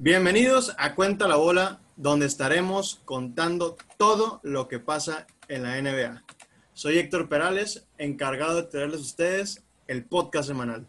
Bienvenidos 0.00 0.76
a 0.78 0.94
Cuenta 0.94 1.26
la 1.26 1.34
Bola, 1.34 1.80
donde 1.96 2.26
estaremos 2.26 3.02
contando 3.04 3.76
todo 3.96 4.38
lo 4.44 4.68
que 4.68 4.78
pasa 4.78 5.26
en 5.48 5.64
la 5.64 5.82
NBA. 5.82 6.22
Soy 6.72 6.98
Héctor 6.98 7.28
Perales, 7.28 7.84
encargado 7.98 8.54
de 8.54 8.62
traerles 8.62 9.00
a 9.00 9.02
ustedes 9.02 9.64
el 9.88 10.04
podcast 10.04 10.46
semanal. 10.46 10.86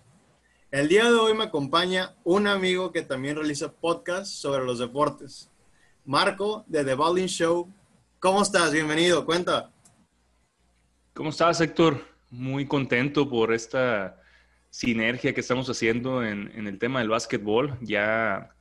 El 0.70 0.90
día 0.90 1.06
de 1.06 1.16
hoy 1.16 1.34
me 1.34 1.46
acompaña 1.46 2.14
un 2.24 2.46
amigo 2.46 2.92
que 2.92 3.02
también 3.02 3.36
realiza 3.36 3.72
podcast 3.72 4.32
sobre 4.32 4.64
los 4.64 4.77
deportes. 4.77 5.50
Marco 6.05 6.64
de 6.68 6.86
The 6.86 6.94
Bowling 6.94 7.26
Show. 7.26 7.68
¿Cómo 8.20 8.44
estás? 8.44 8.71
Bienvenido, 8.71 9.26
cuenta. 9.26 9.71
¿Cómo 11.16 11.32
estás, 11.32 11.60
Héctor? 11.62 12.05
Muy 12.30 12.68
contento 12.68 13.28
por 13.28 13.55
esta 13.55 14.21
sinergia 14.70 15.34
que 15.34 15.41
estamos 15.41 15.68
haciendo 15.68 16.23
en, 16.23 16.52
en 16.54 16.68
el 16.68 16.78
tema 16.78 17.00
del 17.00 17.10
básquetbol. 17.10 17.76
Ya 17.82 18.52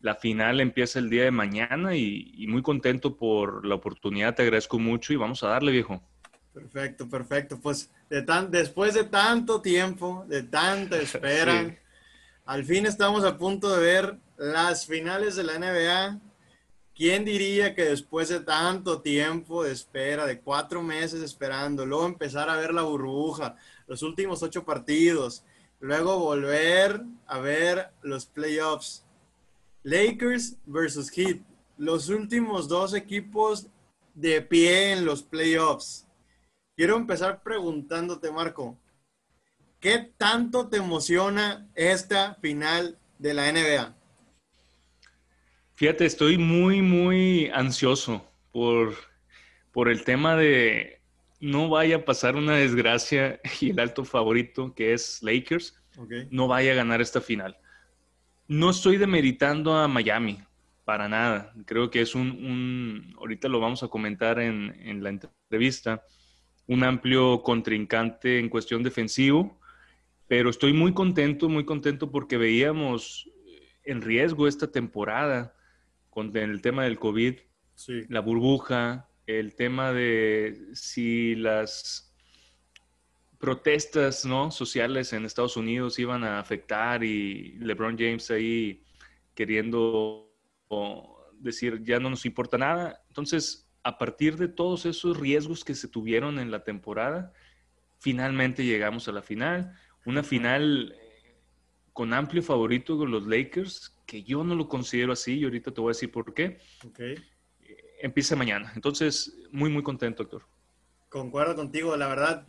la 0.00 0.14
final 0.14 0.60
empieza 0.60 0.98
el 0.98 1.10
día 1.10 1.24
de 1.24 1.30
mañana 1.30 1.96
y, 1.96 2.46
muy 2.48 2.62
contento 2.62 3.16
por 3.16 3.66
la 3.66 3.74
oportunidad. 3.74 4.34
Te 4.34 4.42
agradezco 4.42 4.78
mucho 4.78 5.12
y 5.12 5.16
vamos 5.16 5.42
a 5.42 5.48
darle, 5.48 5.72
viejo. 5.72 6.02
Perfecto, 6.52 7.08
perfecto. 7.08 7.60
Pues 7.60 7.90
de 8.08 8.22
tan, 8.22 8.50
después 8.50 8.94
de 8.94 9.04
tanto 9.04 9.60
tiempo, 9.60 10.24
de 10.28 10.42
tanta 10.42 10.96
espera, 11.00 11.76
al 12.46 12.64
fin 12.64 12.86
estamos 12.86 13.24
a 13.24 13.36
punto 13.36 13.74
de 13.74 13.82
ver 13.82 14.18
las 14.36 14.86
finales 14.86 15.36
de 15.36 15.44
la 15.44 15.58
NBA. 15.58 16.20
¿Quién 16.94 17.24
diría 17.24 17.76
que 17.76 17.84
después 17.84 18.28
de 18.28 18.40
tanto 18.40 19.00
tiempo 19.00 19.62
de 19.62 19.72
espera, 19.72 20.26
de 20.26 20.40
cuatro 20.40 20.82
meses 20.82 21.22
esperando, 21.22 21.86
luego 21.86 22.06
empezar 22.06 22.50
a 22.50 22.56
ver 22.56 22.74
la 22.74 22.82
burbuja, 22.82 23.54
los 23.86 24.02
últimos 24.02 24.42
ocho 24.42 24.64
partidos, 24.64 25.44
luego 25.78 26.18
volver 26.18 27.02
a 27.28 27.38
ver 27.38 27.90
los 28.02 28.26
playoffs? 28.26 29.04
Lakers 29.82 30.56
versus 30.66 31.10
Heat, 31.10 31.40
los 31.76 32.08
últimos 32.08 32.68
dos 32.68 32.94
equipos 32.94 33.68
de 34.14 34.42
pie 34.42 34.92
en 34.92 35.04
los 35.04 35.22
playoffs. 35.22 36.06
Quiero 36.76 36.96
empezar 36.96 37.42
preguntándote, 37.42 38.30
Marco, 38.30 38.78
¿qué 39.80 40.12
tanto 40.16 40.68
te 40.68 40.78
emociona 40.78 41.68
esta 41.74 42.34
final 42.36 42.98
de 43.18 43.34
la 43.34 43.52
NBA? 43.52 43.96
Fíjate, 45.74 46.06
estoy 46.06 46.38
muy, 46.38 46.82
muy 46.82 47.50
ansioso 47.54 48.24
por, 48.50 48.94
por 49.72 49.88
el 49.88 50.02
tema 50.02 50.36
de 50.36 51.00
no 51.40 51.68
vaya 51.68 51.96
a 51.96 52.04
pasar 52.04 52.34
una 52.34 52.56
desgracia 52.56 53.40
y 53.60 53.70
el 53.70 53.78
alto 53.78 54.04
favorito 54.04 54.74
que 54.74 54.92
es 54.92 55.22
Lakers 55.22 55.74
no 56.30 56.48
vaya 56.48 56.72
a 56.72 56.76
ganar 56.76 57.00
esta 57.00 57.20
final. 57.20 57.56
No 58.48 58.70
estoy 58.70 58.96
demeritando 58.96 59.76
a 59.76 59.88
Miami, 59.88 60.38
para 60.86 61.06
nada. 61.06 61.52
Creo 61.66 61.90
que 61.90 62.00
es 62.00 62.14
un, 62.14 63.14
ahorita 63.18 63.46
lo 63.46 63.60
vamos 63.60 63.82
a 63.82 63.88
comentar 63.88 64.38
en, 64.40 65.02
la 65.02 65.10
entrevista, 65.10 66.02
un 66.66 66.82
amplio 66.82 67.42
contrincante 67.42 68.38
en 68.38 68.48
cuestión 68.48 68.82
defensivo, 68.82 69.60
pero 70.28 70.48
estoy 70.48 70.72
muy 70.72 70.94
contento, 70.94 71.50
muy 71.50 71.66
contento 71.66 72.10
porque 72.10 72.38
veíamos 72.38 73.30
en 73.84 74.00
riesgo 74.00 74.48
esta 74.48 74.72
temporada 74.72 75.54
con 76.08 76.34
el 76.34 76.62
tema 76.62 76.84
del 76.84 76.98
COVID, 76.98 77.34
la 78.08 78.20
burbuja, 78.20 79.10
el 79.26 79.54
tema 79.56 79.92
de 79.92 80.68
si 80.72 81.34
las 81.34 82.07
protestas 83.38 84.24
¿no? 84.24 84.50
sociales 84.50 85.12
en 85.12 85.24
Estados 85.24 85.56
Unidos 85.56 85.98
iban 85.98 86.24
a 86.24 86.40
afectar 86.40 87.04
y 87.04 87.52
LeBron 87.58 87.96
James 87.96 88.30
ahí 88.30 88.82
queriendo 89.34 90.28
decir 91.38 91.82
ya 91.82 92.00
no 92.00 92.10
nos 92.10 92.26
importa 92.26 92.58
nada. 92.58 93.02
Entonces, 93.08 93.70
a 93.84 93.96
partir 93.96 94.36
de 94.36 94.48
todos 94.48 94.86
esos 94.86 95.18
riesgos 95.18 95.64
que 95.64 95.74
se 95.74 95.88
tuvieron 95.88 96.38
en 96.38 96.50
la 96.50 96.64
temporada, 96.64 97.32
finalmente 97.98 98.64
llegamos 98.64 99.08
a 99.08 99.12
la 99.12 99.22
final. 99.22 99.72
Una 100.04 100.22
final 100.22 100.94
con 101.92 102.12
amplio 102.12 102.42
favorito 102.42 102.98
con 102.98 103.10
los 103.10 103.26
Lakers, 103.26 103.96
que 104.04 104.22
yo 104.22 104.42
no 104.42 104.54
lo 104.54 104.68
considero 104.68 105.12
así 105.12 105.38
y 105.38 105.44
ahorita 105.44 105.72
te 105.72 105.80
voy 105.80 105.90
a 105.90 105.94
decir 105.94 106.10
por 106.10 106.34
qué. 106.34 106.58
Okay. 106.86 107.16
Empieza 108.00 108.36
mañana. 108.36 108.72
Entonces, 108.74 109.36
muy, 109.52 109.70
muy 109.70 109.82
contento, 109.82 110.24
Héctor. 110.24 110.44
Concuerdo 111.08 111.56
contigo, 111.56 111.96
la 111.96 112.08
verdad 112.08 112.46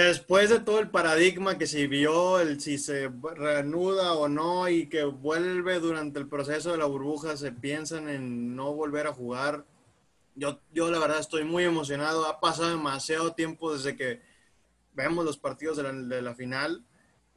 después 0.00 0.50
de 0.50 0.60
todo 0.60 0.80
el 0.80 0.90
paradigma 0.90 1.58
que 1.58 1.66
se 1.66 1.86
vio, 1.86 2.40
el 2.40 2.60
si 2.60 2.78
se 2.78 3.10
reanuda 3.34 4.14
o 4.14 4.28
no 4.28 4.68
y 4.68 4.88
que 4.88 5.04
vuelve 5.04 5.78
durante 5.78 6.18
el 6.18 6.28
proceso 6.28 6.72
de 6.72 6.78
la 6.78 6.86
burbuja, 6.86 7.36
se 7.36 7.52
piensan 7.52 8.08
en 8.08 8.56
no 8.56 8.72
volver 8.72 9.06
a 9.06 9.12
jugar. 9.12 9.64
Yo, 10.34 10.60
yo 10.72 10.90
la 10.90 10.98
verdad 10.98 11.20
estoy 11.20 11.44
muy 11.44 11.64
emocionado. 11.64 12.26
Ha 12.26 12.40
pasado 12.40 12.70
demasiado 12.70 13.34
tiempo 13.34 13.72
desde 13.72 13.96
que 13.96 14.20
vemos 14.94 15.24
los 15.24 15.38
partidos 15.38 15.76
de 15.76 15.84
la, 15.84 15.92
de 15.92 16.22
la 16.22 16.34
final. 16.34 16.84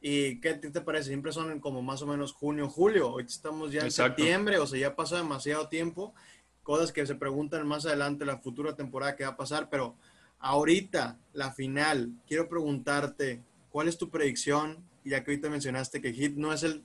¿Y 0.00 0.40
qué 0.40 0.54
te 0.54 0.80
parece? 0.80 1.08
Siempre 1.08 1.32
son 1.32 1.60
como 1.60 1.82
más 1.82 2.02
o 2.02 2.06
menos 2.06 2.32
junio, 2.32 2.68
julio. 2.68 3.12
Hoy 3.12 3.24
estamos 3.26 3.72
ya 3.72 3.82
en 3.82 3.90
septiembre, 3.90 4.58
o 4.58 4.66
sea, 4.66 4.78
ya 4.78 4.96
pasado 4.96 5.22
demasiado 5.22 5.68
tiempo. 5.68 6.14
Cosas 6.62 6.92
que 6.92 7.06
se 7.06 7.14
preguntan 7.14 7.66
más 7.66 7.86
adelante, 7.86 8.24
la 8.24 8.38
futura 8.38 8.74
temporada 8.74 9.16
que 9.16 9.24
va 9.24 9.30
a 9.30 9.36
pasar, 9.36 9.68
pero 9.70 9.96
Ahorita, 10.38 11.18
la 11.32 11.52
final, 11.52 12.12
quiero 12.26 12.48
preguntarte, 12.48 13.42
¿cuál 13.70 13.88
es 13.88 13.98
tu 13.98 14.10
predicción? 14.10 14.78
Ya 15.04 15.24
que 15.24 15.32
ahorita 15.32 15.50
mencionaste 15.50 16.00
que 16.00 16.12
Heat 16.12 16.32
no 16.32 16.52
es 16.52 16.62
el 16.62 16.84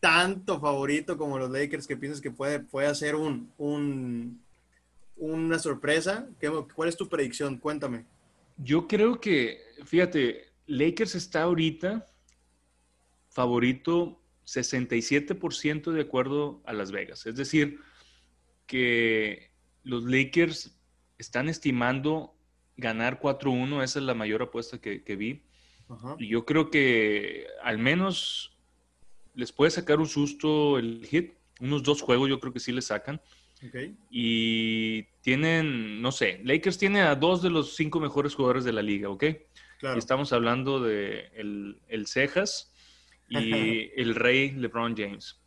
tanto 0.00 0.60
favorito 0.60 1.16
como 1.16 1.38
los 1.38 1.50
Lakers, 1.50 1.86
que 1.86 1.96
piensas 1.96 2.20
que 2.20 2.30
puede, 2.30 2.60
puede 2.60 3.14
un, 3.14 3.52
un, 3.56 4.42
una 5.16 5.58
sorpresa. 5.58 6.28
¿Cuál 6.74 6.88
es 6.88 6.96
tu 6.96 7.08
predicción? 7.08 7.58
Cuéntame. 7.58 8.04
Yo 8.56 8.88
creo 8.88 9.20
que, 9.20 9.60
fíjate, 9.84 10.52
Lakers 10.66 11.14
está 11.14 11.42
ahorita 11.42 12.06
favorito 13.28 14.20
67% 14.46 15.90
de 15.92 16.00
acuerdo 16.00 16.62
a 16.66 16.72
Las 16.72 16.90
Vegas. 16.90 17.26
Es 17.26 17.36
decir, 17.36 17.78
que 18.66 19.50
los 19.84 20.04
Lakers 20.04 20.76
están 21.18 21.48
estimando 21.48 22.34
ganar 22.82 23.18
4-1, 23.18 23.82
esa 23.82 23.98
es 23.98 24.04
la 24.04 24.14
mayor 24.14 24.42
apuesta 24.42 24.78
que, 24.78 25.16
vi. 25.16 25.42
Y 26.18 26.28
yo 26.28 26.44
creo 26.44 26.70
que 26.70 27.46
al 27.62 27.78
menos 27.78 28.52
les 29.34 29.52
puede 29.52 29.70
sacar 29.70 29.98
un 29.98 30.06
susto 30.06 30.78
el 30.78 31.06
hit. 31.06 31.32
Unos 31.60 31.82
dos 31.82 32.02
juegos 32.02 32.28
yo 32.28 32.40
creo 32.40 32.52
que 32.52 32.60
sí 32.60 32.72
le 32.72 32.82
sacan. 32.82 33.20
Y 34.10 35.04
tienen, 35.22 36.02
no 36.02 36.10
sé, 36.10 36.40
Lakers 36.44 36.78
tiene 36.78 37.02
a 37.02 37.14
dos 37.14 37.42
de 37.42 37.50
los 37.50 37.76
cinco 37.76 38.00
mejores 38.00 38.34
jugadores 38.34 38.64
de 38.64 38.72
la 38.72 38.82
liga, 38.82 39.08
¿ok? 39.08 39.24
estamos 39.96 40.32
hablando 40.32 40.80
de 40.80 41.28
el, 41.34 41.80
el 41.88 42.06
Cejas 42.06 42.72
y 43.28 43.90
el 44.00 44.14
Rey 44.14 44.52
LeBron 44.52 44.96
James. 44.96 45.40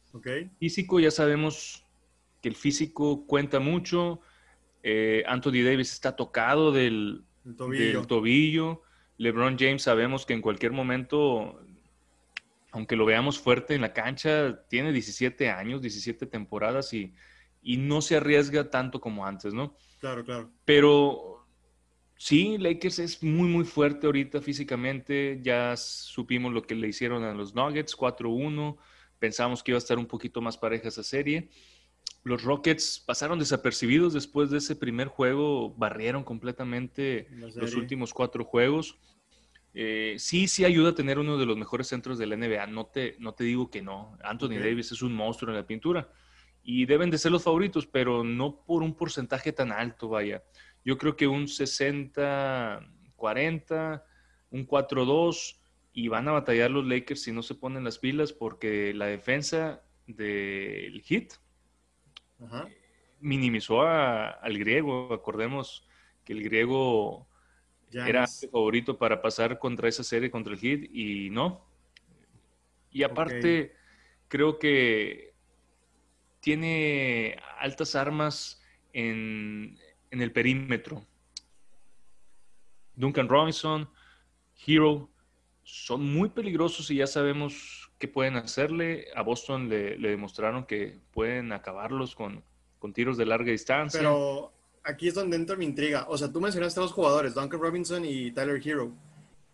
Físico, 0.60 1.00
ya 1.00 1.12
sabemos 1.12 1.84
que 2.42 2.50
el 2.50 2.56
físico 2.56 3.26
cuenta 3.26 3.60
mucho. 3.60 4.22
Eh, 4.88 5.24
Anthony 5.26 5.64
Davis 5.64 5.92
está 5.94 6.16
tocado 6.16 6.72
del 6.72 7.24
tobillo. 8.08 8.84
LeBron 9.18 9.58
James 9.58 9.82
sabemos 9.82 10.28
que 10.28 10.34
en 10.34 10.42
cualquier 10.42 10.74
momento, 10.74 11.60
aunque 12.70 12.96
lo 12.96 13.04
veamos 13.04 13.40
fuerte 13.40 13.74
en 13.74 13.82
la 13.82 13.94
cancha, 13.94 14.64
tiene 14.70 14.92
17 14.92 15.50
años, 15.50 15.82
17 15.82 16.28
temporadas 16.28 16.94
y, 16.94 17.16
y 17.64 17.78
no 17.78 18.00
se 18.04 18.18
arriesga 18.18 18.70
tanto 18.70 19.02
como 19.02 19.26
antes, 19.26 19.56
¿no? 19.56 19.76
Claro, 20.02 20.24
claro. 20.24 20.52
Pero 20.66 21.48
sí, 22.16 22.60
Lakers 22.60 23.00
es 23.00 23.24
muy, 23.24 23.48
muy 23.50 23.66
fuerte 23.66 24.06
ahorita 24.06 24.40
físicamente. 24.40 25.40
Ya 25.42 25.76
supimos 25.78 26.54
lo 26.54 26.62
que 26.62 26.76
le 26.76 26.90
hicieron 26.90 27.24
a 27.24 27.34
los 27.34 27.56
Nuggets, 27.56 27.98
4-1. 27.98 28.78
Pensamos 29.18 29.64
que 29.64 29.72
iba 29.72 29.78
a 29.78 29.80
estar 29.80 29.98
un 29.98 30.06
poquito 30.06 30.42
más 30.42 30.60
pareja 30.60 30.90
esa 30.90 31.02
serie 31.02 31.50
los 32.26 32.44
Rockets 32.44 33.02
pasaron 33.06 33.38
desapercibidos 33.38 34.14
después 34.14 34.50
de 34.50 34.58
ese 34.58 34.76
primer 34.76 35.08
juego, 35.08 35.76
barrieron 35.76 36.24
completamente 36.24 37.28
los 37.30 37.76
últimos 37.76 38.16
cuatro 38.16 38.44
juegos. 38.44 38.98
Eh, 39.76 40.16
sí, 40.18 40.48
sí 40.48 40.66
ayuda 40.66 40.90
a 40.90 40.96
tener 40.96 41.20
uno 41.20 41.38
de 41.38 41.46
los 41.46 41.56
mejores 41.56 41.86
centros 41.86 42.18
de 42.18 42.26
la 42.26 42.36
NBA, 42.36 42.66
no 42.66 42.88
te, 42.88 43.16
no 43.20 43.36
te 43.36 43.44
digo 43.44 43.70
que 43.70 43.84
no. 43.84 44.18
Anthony 44.24 44.58
Davis 44.58 44.92
es 44.92 45.04
un 45.04 45.14
monstruo 45.14 45.52
en 45.52 45.58
la 45.58 45.68
pintura 45.68 46.10
y 46.64 46.88
deben 46.88 47.12
de 47.12 47.20
ser 47.20 47.32
los 47.32 47.44
favoritos, 47.44 47.86
pero 47.86 48.24
no 48.24 48.66
por 48.66 48.82
un 48.82 48.96
porcentaje 48.96 49.54
tan 49.54 49.72
alto, 49.72 50.10
vaya. 50.10 50.44
Yo 50.84 50.98
creo 50.98 51.16
que 51.16 51.28
un 51.28 51.46
60-40, 51.46 54.04
un 54.50 54.68
4-2 54.68 55.60
y 55.94 56.08
van 56.08 56.28
a 56.28 56.32
batallar 56.32 56.72
los 56.72 56.88
Lakers 56.88 57.22
si 57.22 57.32
no 57.32 57.44
se 57.44 57.54
ponen 57.54 57.84
las 57.84 58.00
pilas 58.00 58.34
porque 58.34 58.96
la 58.96 59.06
defensa 59.06 59.84
del 60.08 61.04
Heat 61.04 61.45
minimizó 63.20 63.82
al 63.84 64.58
griego. 64.58 65.14
Acordemos 65.14 65.88
que 66.24 66.34
el 66.34 66.44
griego 66.44 67.28
era 67.92 68.24
el 68.24 68.50
favorito 68.50 68.98
para 68.98 69.22
pasar 69.22 69.60
contra 69.60 69.88
esa 69.88 70.04
serie, 70.04 70.32
contra 70.32 70.54
el 70.54 70.60
Heat, 70.60 70.90
y 70.92 71.30
no. 71.30 71.66
Y 72.92 73.04
aparte, 73.04 73.76
creo 74.28 74.58
que 74.60 75.34
tiene 76.40 77.38
altas 77.60 77.96
armas 77.96 78.62
en, 78.94 79.78
en 80.12 80.22
el 80.22 80.32
perímetro. 80.32 81.06
Duncan 82.96 83.28
Robinson, 83.28 83.90
Hero, 84.66 85.10
son 85.64 86.14
muy 86.14 86.30
peligrosos 86.30 86.90
y 86.92 86.98
ya 86.98 87.08
sabemos 87.08 87.85
qué 88.00 88.08
pueden 88.08 88.36
hacerle. 88.36 89.08
A 89.16 89.22
Boston 89.22 89.70
le, 89.70 89.98
demostraron 89.98 90.66
que 90.66 90.98
pueden 91.14 91.52
acabarlos 91.52 92.16
con, 92.16 92.44
con, 92.80 92.94
tiros 92.94 93.18
de 93.18 93.26
larga 93.26 93.52
distancia. 93.52 94.00
Pero 94.00 94.52
aquí 94.84 95.08
es 95.08 95.14
donde 95.14 95.36
entra 95.36 95.56
mi 95.56 95.66
intriga. 95.66 96.06
O 96.10 96.18
sea, 96.18 96.32
tú 96.32 96.42
mencionaste 96.42 96.80
a 96.80 96.84
dos 96.84 96.94
jugadores, 96.94 97.34
Duncan 97.34 97.60
Robinson 97.60 98.06
y 98.06 98.32
Tyler 98.32 98.62
Hero, 98.66 98.92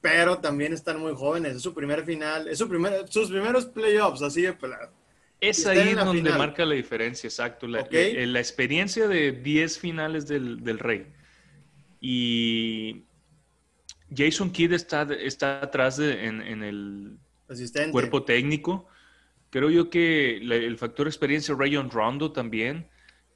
pero 0.01 0.39
también 0.39 0.73
están 0.73 0.99
muy 0.99 1.13
jóvenes. 1.13 1.55
Es 1.55 1.61
su 1.61 1.73
primer 1.73 2.03
final, 2.03 2.47
es 2.47 2.57
su 2.57 2.67
primer, 2.67 3.07
sus 3.09 3.29
primeros 3.29 3.65
playoffs, 3.65 4.21
así 4.21 4.41
de 4.41 4.53
pelado. 4.53 4.91
Es 5.39 5.65
ahí 5.65 5.95
donde 5.95 6.31
marca 6.33 6.63
la 6.65 6.75
diferencia, 6.75 7.27
exacto. 7.27 7.67
La, 7.67 7.87
la, 7.89 8.39
experiencia 8.39 9.07
de 9.07 9.31
10 9.31 9.79
finales 9.79 10.27
del, 10.27 10.63
del 10.63 10.77
Rey. 10.77 11.07
Y 11.99 13.05
Jason 14.15 14.51
Kidd 14.51 14.73
está, 14.73 15.03
está 15.13 15.61
atrás 15.61 15.99
en, 15.99 16.63
el 16.63 17.17
cuerpo 17.91 18.23
técnico. 18.23 18.87
Creo 19.49 19.69
yo 19.69 19.89
que 19.89 20.37
el 20.37 20.77
factor 20.77 21.07
experiencia 21.07 21.55
Rayon 21.57 21.89
Rondo 21.89 22.31
también 22.31 22.89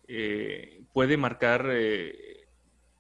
eh, 0.08 0.84
puede 0.94 1.18
marcar 1.18 1.68
eh, 1.72 2.48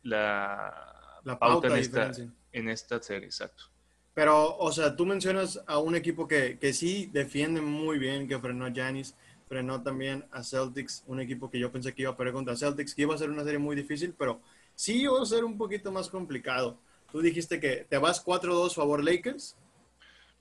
la, 0.03 1.21
pauta, 1.39 1.67
en, 1.67 1.75
esta, 1.77 2.11
en, 2.51 2.69
esta, 2.69 3.01
serie, 3.01 3.25
exacto. 3.27 3.65
Pero, 4.13 4.57
o 4.57 4.71
sea, 4.71 4.95
tú 4.95 5.05
mencionas 5.05 5.61
a 5.67 5.79
un 5.79 5.95
equipo 5.95 6.27
que, 6.27 6.57
que 6.59 6.73
sí 6.73 7.09
defiende 7.11 7.61
muy 7.61 7.99
bien, 7.99 8.27
que 8.27 8.39
frenó 8.39 8.65
a 8.65 8.71
Giannis, 8.71 9.15
frenó 9.47 9.81
también 9.81 10.25
a 10.31 10.43
Celtics, 10.43 11.03
un 11.07 11.19
equipo 11.19 11.49
que 11.49 11.59
yo 11.59 11.71
pensé 11.71 11.93
que 11.93 12.01
iba 12.01 12.11
a 12.11 12.17
perder 12.17 12.33
contra 12.33 12.55
Celtics, 12.55 12.95
que 12.95 13.03
iba 13.03 13.15
a 13.15 13.17
ser 13.17 13.29
una 13.29 13.43
serie 13.43 13.59
muy 13.59 13.75
difícil, 13.75 14.13
pero 14.17 14.41
sí 14.73 15.01
iba 15.01 15.21
a 15.21 15.25
ser 15.25 15.43
un 15.43 15.57
poquito 15.57 15.91
más 15.91 16.09
complicado. 16.09 16.77
Tú 17.11 17.21
dijiste 17.21 17.59
que 17.59 17.85
te 17.87 17.97
vas 17.97 18.23
4-2 18.25 18.73
favor 18.73 19.03
Lakers. 19.03 19.55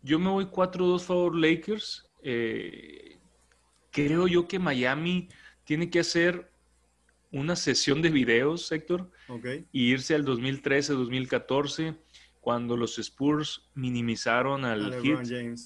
Yo 0.04 0.18
me 0.18 0.28
voy 0.28 0.44
4-2 0.44 1.00
favor 1.00 1.34
Lakers. 1.34 2.08
Eh, 2.22 3.18
creo 3.90 4.28
yo 4.28 4.46
que 4.46 4.58
Miami 4.58 5.28
tiene 5.64 5.88
que 5.88 6.00
hacer 6.00 6.52
una 7.32 7.56
sesión 7.56 8.02
de 8.02 8.10
videos, 8.10 8.70
Héctor, 8.70 9.10
okay. 9.28 9.66
y 9.72 9.90
irse 9.90 10.14
al 10.14 10.24
2013-2014, 10.24 11.98
cuando 12.40 12.76
los 12.76 12.98
Spurs 12.98 13.68
minimizaron 13.74 14.64
al 14.64 15.02
Heat 15.02 15.58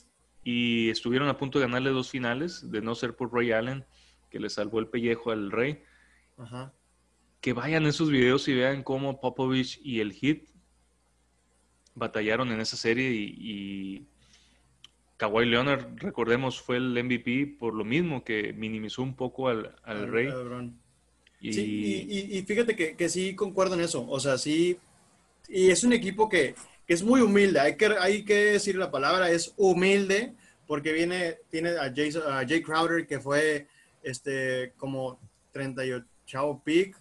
y 0.44 0.88
estuvieron 0.88 1.28
a 1.28 1.36
punto 1.36 1.58
de 1.58 1.66
ganarle 1.66 1.90
dos 1.90 2.08
finales, 2.08 2.70
de 2.70 2.80
no 2.80 2.94
ser 2.94 3.16
por 3.16 3.34
Ray 3.34 3.52
Allen, 3.52 3.84
que 4.30 4.38
le 4.38 4.48
salvó 4.48 4.78
el 4.78 4.86
pellejo 4.86 5.30
al 5.30 5.50
Rey. 5.50 5.82
Que 7.40 7.52
vayan 7.52 7.86
esos 7.86 8.10
videos 8.10 8.46
y 8.48 8.54
vean 8.54 8.82
cómo 8.82 9.20
Popovich 9.20 9.80
y 9.82 10.00
el 10.00 10.12
Heat 10.12 10.44
batallaron 11.94 12.50
en 12.52 12.60
esa 12.60 12.76
serie 12.76 13.10
y, 13.10 14.06
Kawhi 15.18 15.46
Leonard, 15.46 15.84
recordemos, 15.96 16.62
fue 16.62 16.76
el 16.76 16.92
MVP 17.04 17.56
por 17.58 17.74
lo 17.74 17.84
mismo, 17.84 18.22
que 18.22 18.52
minimizó 18.52 19.02
un 19.02 19.16
poco 19.16 19.48
al, 19.48 19.74
Rey. 19.84 20.30
y... 21.40 21.52
Sí, 21.52 22.06
y, 22.08 22.42
fíjate 22.42 22.76
que, 22.76 23.08
sí 23.08 23.34
concuerdo 23.34 23.74
en 23.74 23.80
eso. 23.80 24.08
O 24.08 24.20
sea, 24.20 24.38
sí. 24.38 24.78
Y 25.48 25.70
es 25.70 25.82
un 25.82 25.92
equipo 25.92 26.28
que, 26.28 26.54
es 26.86 27.02
muy 27.02 27.20
humilde. 27.20 27.58
Hay 27.58 27.76
que, 27.76 27.86
hay 28.00 28.24
que 28.24 28.34
decir 28.52 28.76
la 28.76 28.92
palabra, 28.92 29.30
es 29.30 29.52
humilde, 29.56 30.34
porque 30.68 30.92
viene, 30.92 31.38
tiene 31.50 31.70
a, 31.70 31.86
a 31.86 32.46
Jay 32.46 32.62
Crowder, 32.62 33.04
que 33.04 33.18
fue 33.18 33.66
este, 34.04 34.72
como 34.76 35.18
38 35.50 36.62
pick. 36.64 36.96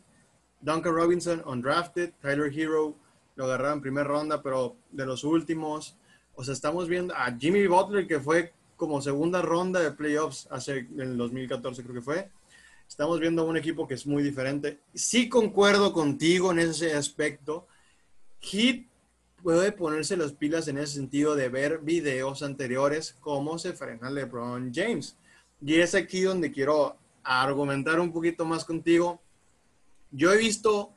Duncan 0.60 0.96
Robinson, 0.96 1.44
undrafted. 1.46 2.14
Tyler 2.20 2.52
Hero, 2.52 2.98
lo 3.36 3.46
agarraron 3.46 3.78
en 3.78 3.82
primera 3.82 4.08
ronda, 4.08 4.42
pero 4.42 4.76
de 4.90 5.06
los 5.06 5.24
últimos. 5.24 5.96
O 6.40 6.44
sea, 6.44 6.54
estamos 6.54 6.88
viendo 6.88 7.16
a 7.16 7.36
Jimmy 7.36 7.66
Butler, 7.66 8.06
que 8.06 8.20
fue 8.20 8.54
como 8.76 9.02
segunda 9.02 9.42
ronda 9.42 9.80
de 9.80 9.92
playoffs 9.92 10.48
hace 10.52 10.82
en 10.82 11.00
el 11.00 11.18
2014, 11.18 11.82
creo 11.82 11.96
que 11.96 12.02
fue. 12.02 12.30
Estamos 12.88 13.20
viendo 13.20 13.44
un 13.44 13.58
equipo 13.58 13.88
que 13.88 13.96
es 13.96 14.06
muy 14.06 14.22
diferente. 14.22 14.80
Sí 14.94 15.30
concuerdo 15.30 15.92
contigo 15.92 16.52
en 16.52 16.60
ese 16.60 16.94
aspecto. 16.94 17.68
Heat 18.40 18.86
puede 19.42 19.72
ponerse 19.72 20.16
las 20.16 20.32
pilas 20.32 20.68
en 20.68 20.78
ese 20.78 20.94
sentido 20.94 21.36
de 21.36 21.50
ver 21.50 21.80
videos 21.80 22.44
anteriores, 22.44 23.18
cómo 23.20 23.58
se 23.58 23.74
frena 23.74 24.12
LeBron 24.12 24.72
James. 24.72 25.18
Y 25.60 25.80
es 25.80 25.96
aquí 25.96 26.22
donde 26.22 26.52
quiero 26.52 26.98
argumentar 27.24 28.00
un 28.00 28.14
poquito 28.14 28.46
más 28.46 28.64
contigo. 28.64 29.20
Yo 30.12 30.32
he 30.32 30.38
visto 30.38 30.94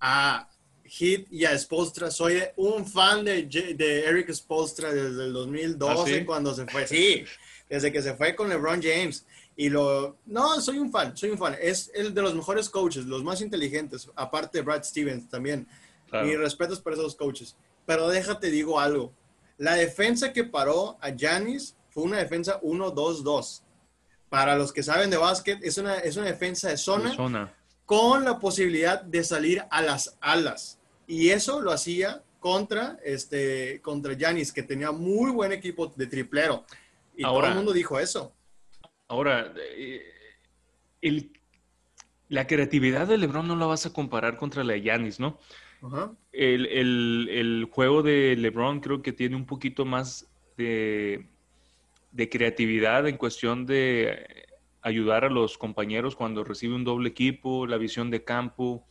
a 0.00 0.48
Hit 0.88 1.26
y 1.30 1.44
a 1.44 1.58
Spolstra. 1.58 2.10
Soy 2.10 2.42
un 2.56 2.86
fan 2.86 3.24
de, 3.24 3.42
de 3.44 4.04
Eric 4.04 4.32
Spolstra 4.32 4.92
desde 4.92 5.24
el 5.24 5.32
2012 5.32 6.20
¿Ah, 6.20 6.26
cuando 6.26 6.54
se 6.54 6.66
fue. 6.66 6.86
Sí, 6.86 7.24
desde 7.68 7.92
que 7.92 8.02
se 8.02 8.14
fue 8.14 8.34
con 8.34 8.48
LeBron 8.48 8.80
James. 8.82 9.26
Y 9.56 9.68
lo... 9.68 10.18
No, 10.26 10.60
soy 10.60 10.78
un 10.78 10.90
fan, 10.90 11.16
soy 11.16 11.30
un 11.30 11.38
fan. 11.38 11.56
Es 11.60 11.90
el 11.94 12.12
de 12.12 12.22
los 12.22 12.34
mejores 12.34 12.68
coaches, 12.68 13.06
los 13.06 13.24
más 13.24 13.40
inteligentes, 13.40 14.08
aparte 14.14 14.58
de 14.58 14.62
Brad 14.62 14.84
Stevens 14.84 15.28
también. 15.28 15.66
Y 16.12 16.36
respetos 16.36 16.80
para 16.80 16.96
esos 16.96 17.16
coaches. 17.16 17.56
Pero 17.84 18.08
déjate 18.08 18.50
digo 18.50 18.78
algo. 18.78 19.12
La 19.58 19.74
defensa 19.74 20.32
que 20.32 20.44
paró 20.44 20.98
a 21.00 21.10
Giannis 21.10 21.74
fue 21.90 22.04
una 22.04 22.18
defensa 22.18 22.60
1-2-2. 22.60 23.62
Para 24.28 24.56
los 24.56 24.72
que 24.72 24.82
saben 24.82 25.10
de 25.10 25.16
básquet, 25.16 25.62
es 25.62 25.78
una, 25.78 25.98
es 25.98 26.16
una 26.16 26.26
defensa 26.26 26.68
de 26.68 26.76
zona, 26.76 27.10
de 27.10 27.16
zona 27.16 27.54
con 27.86 28.24
la 28.24 28.38
posibilidad 28.38 29.00
de 29.00 29.24
salir 29.24 29.64
a 29.70 29.80
las 29.80 30.16
alas. 30.20 30.75
Y 31.06 31.30
eso 31.30 31.60
lo 31.60 31.72
hacía 31.72 32.22
contra 32.40 32.98
este 33.04 33.80
contra 33.82 34.12
Yanis, 34.12 34.52
que 34.52 34.62
tenía 34.62 34.92
muy 34.92 35.30
buen 35.30 35.52
equipo 35.52 35.86
de 35.88 36.06
triplero. 36.06 36.64
Y 37.16 37.22
todo 37.22 37.46
el 37.46 37.54
mundo 37.54 37.72
dijo 37.72 37.98
eso. 37.98 38.32
Ahora, 39.08 39.52
eh, 39.56 40.02
la 42.28 42.46
creatividad 42.46 43.06
de 43.06 43.18
LeBron 43.18 43.46
no 43.46 43.56
la 43.56 43.66
vas 43.66 43.86
a 43.86 43.92
comparar 43.92 44.36
contra 44.36 44.64
la 44.64 44.74
de 44.74 44.82
Yanis, 44.82 45.20
¿no? 45.20 45.38
el, 46.32 46.66
el, 47.28 47.68
juego 47.70 48.02
de 48.02 48.34
LeBron 48.36 48.80
creo 48.80 49.02
que 49.02 49.12
tiene 49.12 49.36
un 49.36 49.46
poquito 49.46 49.84
más 49.84 50.26
de, 50.56 51.26
de 52.12 52.28
creatividad 52.28 53.06
en 53.06 53.16
cuestión 53.16 53.66
de 53.66 54.46
ayudar 54.82 55.24
a 55.24 55.30
los 55.30 55.58
compañeros 55.58 56.16
cuando 56.16 56.44
recibe 56.44 56.74
un 56.74 56.84
doble 56.84 57.08
equipo, 57.08 57.66
la 57.66 57.76
visión 57.76 58.10
de 58.10 58.24
campo. 58.24 58.84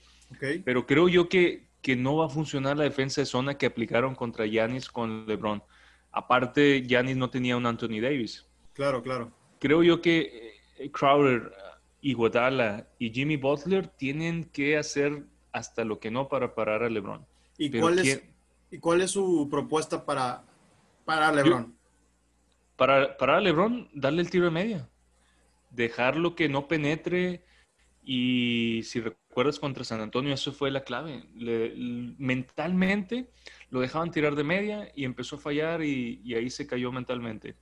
Pero 0.63 0.85
creo 0.85 1.07
yo 1.07 1.29
que, 1.29 1.64
que 1.85 1.95
no 1.95 2.17
va 2.17 2.25
a 2.25 2.29
funcionar 2.29 2.75
la 2.77 2.85
defensa 2.85 3.21
de 3.21 3.27
zona 3.27 3.59
que 3.59 3.67
aplicaron 3.67 4.15
contra 4.15 4.47
Yanis 4.47 4.89
con 4.89 5.27
LeBron. 5.27 5.61
Aparte, 6.11 6.81
Yanis 6.81 7.15
no 7.15 7.29
tenía 7.29 7.55
un 7.55 7.67
Anthony 7.67 8.01
Davis. 8.01 8.47
Claro, 8.73 9.03
claro. 9.03 9.31
Creo 9.59 9.83
yo 9.83 10.01
que 10.01 10.57
eh, 10.79 10.89
Crowder 10.91 11.53
y 12.01 12.13
Guadala 12.13 12.87
y 12.97 13.11
Jimmy 13.11 13.37
Butler 13.37 13.85
tienen 13.85 14.45
que 14.45 14.77
hacer 14.77 15.25
hasta 15.51 15.85
lo 15.85 15.99
que 15.99 16.09
no 16.09 16.27
para 16.27 16.55
parar 16.55 16.81
a 16.81 16.89
LeBron. 16.89 17.23
¿Y, 17.59 17.69
cuál, 17.79 17.99
es, 17.99 18.23
¿y 18.71 18.79
cuál 18.79 19.01
es 19.01 19.11
su 19.11 19.47
propuesta 19.51 20.03
para, 20.03 20.43
para 21.05 21.31
LeBron? 21.31 21.77
para, 22.75 23.15
para 23.15 23.39
LeBron, 23.39 23.91
darle 23.93 24.23
el 24.23 24.31
tiro 24.31 24.45
de 24.45 24.51
media 24.51 24.89
dejarlo 25.69 26.33
que 26.35 26.49
no 26.49 26.67
penetre 26.67 27.45
y 28.03 28.81
si 28.85 29.03
recuerdas 29.35 29.59
contra 29.59 29.83
San 29.83 29.99
Antonio, 29.99 30.33
eso 30.33 30.53
fue 30.53 30.71
la 30.71 30.85
clave. 30.85 31.25
mentalmente 32.17 33.29
lo 33.69 33.81
dejaban 33.81 34.09
tirar 34.09 34.33
de 34.33 34.45
media 34.45 34.89
y 34.95 35.03
empezó 35.03 35.35
a 35.35 35.39
fallar 35.39 35.83
y, 35.83 36.33
ahí 36.33 36.49
se 36.49 36.65
cayó 36.65 36.89
mentalmente. 36.93 37.57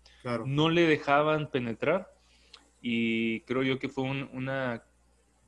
No 0.46 0.70
le 0.70 0.84
dejaban 0.84 1.50
penetrar 1.50 2.14
y 2.80 3.40
creo 3.42 3.64
yo 3.64 3.80
que 3.80 3.90
fue 3.90 4.04
una 4.04 4.84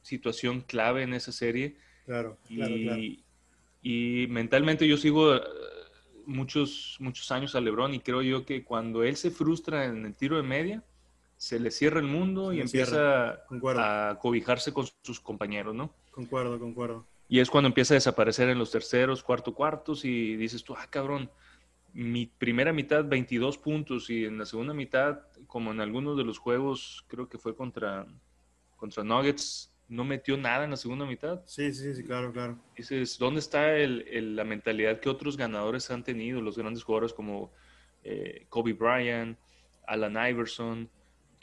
situación 0.01 0.61
clave 0.61 1.03
en 1.03 1.13
esa 1.13 1.31
serie. 1.31 1.77
Claro, 2.07 2.39
y, 2.49 3.23
y 3.83 4.25
mentalmente 4.27 4.87
yo 4.87 4.97
sigo 4.97 5.35
eh, 5.35 5.41
muchos, 6.25 6.97
muchos 6.99 7.31
años 7.31 7.53
a 7.53 7.61
Lebron 7.61 7.93
y 7.93 7.99
creo 7.99 8.23
yo 8.23 8.47
que 8.47 8.63
cuando 8.63 9.03
él 9.03 9.15
se 9.15 9.29
frustra 9.29 9.85
en 9.85 10.07
el 10.07 10.15
tiro 10.15 10.37
de 10.37 10.43
media, 10.43 10.83
se 11.37 11.59
le 11.59 11.71
cierra 11.71 11.99
el 11.99 12.07
mundo 12.07 12.53
y 12.53 12.61
empieza 12.61 13.43
a 13.77 14.19
cobijarse 14.19 14.73
con 14.73 14.87
sus 15.01 15.19
compañeros, 15.19 15.75
¿no? 15.75 15.93
Concuerdo, 16.11 16.59
concuerdo. 16.59 17.05
Y 17.27 17.39
es 17.39 17.49
cuando 17.49 17.67
empieza 17.67 17.93
a 17.93 17.95
desaparecer 17.95 18.49
en 18.49 18.59
los 18.59 18.71
terceros, 18.71 19.23
cuarto, 19.23 19.53
cuartos 19.53 20.05
y 20.05 20.35
dices 20.35 20.63
tú, 20.63 20.75
ah, 20.77 20.87
cabrón, 20.89 21.29
mi 21.93 22.25
primera 22.25 22.71
mitad 22.71 23.05
22 23.05 23.57
puntos 23.57 24.09
y 24.09 24.25
en 24.25 24.37
la 24.37 24.45
segunda 24.45 24.73
mitad, 24.73 25.21
como 25.47 25.71
en 25.71 25.79
algunos 25.79 26.17
de 26.17 26.23
los 26.23 26.37
juegos, 26.37 27.05
creo 27.07 27.27
que 27.27 27.37
fue 27.37 27.55
contra, 27.55 28.05
contra 28.75 29.03
Nuggets, 29.03 29.73
no 29.87 30.03
metió 30.03 30.37
nada 30.37 30.63
en 30.63 30.71
la 30.71 30.77
segunda 30.77 31.05
mitad. 31.05 31.41
Sí, 31.45 31.71
sí, 31.73 31.93
sí, 31.93 32.03
claro, 32.03 32.31
claro. 32.31 32.57
Dices, 32.75 33.17
¿dónde 33.17 33.39
está 33.39 33.75
el, 33.75 34.35
la 34.35 34.43
mentalidad 34.43 34.99
que 34.99 35.09
otros 35.09 35.37
ganadores 35.37 35.89
han 35.91 36.03
tenido, 36.03 36.41
los 36.41 36.57
grandes 36.57 36.83
jugadores 36.83 37.13
como 37.13 37.51
eh, 38.03 38.45
Kobe 38.49 38.73
Bryant, 38.73 39.37
Alan 39.87 40.29
Iverson, 40.29 40.89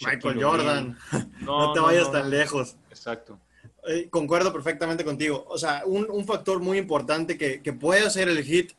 Michael 0.05 0.43
Jordan. 0.43 0.99
No, 1.41 1.73
te 1.73 1.81
vayas 1.81 2.11
tan 2.13 2.31
lejos. 2.31 2.77
Exacto. 2.89 3.39
Eh, 3.87 4.09
concuerdo 4.11 4.53
perfectamente 4.53 5.05
contigo. 5.05 5.45
O 5.49 5.59
sea, 5.59 5.83
un, 5.85 6.25
factor 6.25 6.61
muy 6.61 6.79
importante 6.79 7.37
que, 7.37 7.73
puede 7.73 8.07
hacer 8.07 8.29
el 8.29 8.43
hit 8.45 8.73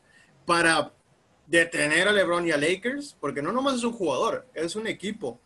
para 0.46 0.92
detener 1.46 2.08
a 2.08 2.12
LeBron 2.12 2.46
y 2.46 2.52
a 2.52 2.56
Lakers, 2.56 3.16
porque 3.20 3.42
no 3.42 3.52
nomás 3.52 3.74
es 3.74 3.84
un 3.84 3.92
jugador, 3.92 4.46
es 4.54 4.76
un 4.76 4.86
equipo, 4.86 5.40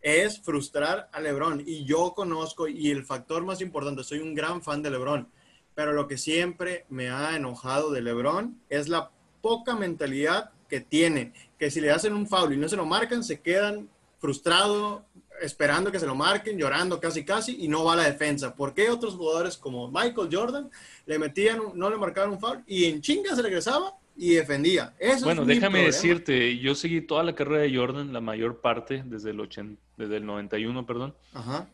es 0.00 0.40
frustrar 0.40 1.08
a 1.12 1.20
LeBron. 1.20 1.64
Y 1.66 1.84
yo 1.84 2.12
conozco, 2.14 2.68
y 2.68 2.90
el 2.90 3.04
factor 3.04 3.44
más 3.44 3.60
importante, 3.60 4.04
soy 4.04 4.20
un 4.20 4.34
gran 4.34 4.62
fan 4.62 4.82
de 4.82 4.90
LeBron, 4.90 5.28
pero 5.74 5.92
lo 5.92 6.06
que 6.06 6.16
siempre 6.16 6.86
me 6.88 7.10
ha 7.10 7.34
enojado 7.34 7.90
de 7.90 8.02
LeBron 8.02 8.60
es 8.68 8.88
la 8.88 9.10
poca 9.40 9.74
mentalidad 9.74 10.52
que 10.68 10.80
tiene, 10.80 11.32
que 11.58 11.70
si 11.70 11.80
le 11.80 11.90
hacen 11.90 12.14
un 12.14 12.28
foul 12.28 12.54
y 12.54 12.56
no 12.56 12.68
se 12.68 12.76
lo 12.76 12.86
marcan, 12.86 13.24
se 13.24 13.40
quedan 13.40 13.90
frustrados, 14.18 15.02
esperando 15.42 15.90
que 15.90 15.98
se 15.98 16.06
lo 16.06 16.14
marquen, 16.14 16.56
llorando 16.56 17.00
casi 17.00 17.24
casi 17.24 17.64
y 17.64 17.68
no 17.68 17.84
va 17.84 17.94
a 17.94 17.96
la 17.96 18.04
defensa. 18.04 18.54
¿Por 18.54 18.72
qué 18.74 18.88
otros 18.88 19.14
jugadores 19.14 19.56
como 19.56 19.88
Michael 19.88 20.28
Jordan 20.30 20.70
le 21.06 21.18
metían, 21.18 21.60
no 21.74 21.90
le 21.90 21.96
marcaban 21.96 22.30
un 22.30 22.40
foul 22.40 22.62
y 22.66 22.86
en 22.86 23.00
chinga 23.00 23.34
se 23.34 23.42
regresaba 23.42 23.94
y 24.16 24.34
defendía? 24.34 24.94
bueno, 25.22 25.44
déjame 25.44 25.84
decirte, 25.84 26.58
yo 26.58 26.74
seguí 26.74 27.00
toda 27.00 27.22
la 27.22 27.34
carrera 27.34 27.62
de 27.62 27.76
Jordan, 27.76 28.12
la 28.12 28.20
mayor 28.20 28.60
parte, 28.60 29.02
desde 29.04 29.30
el, 29.30 29.40
80, 29.40 29.80
desde 29.96 30.16
el 30.18 30.26
91, 30.26 30.86
perdón. 30.86 31.14
Ajá. 31.32 31.68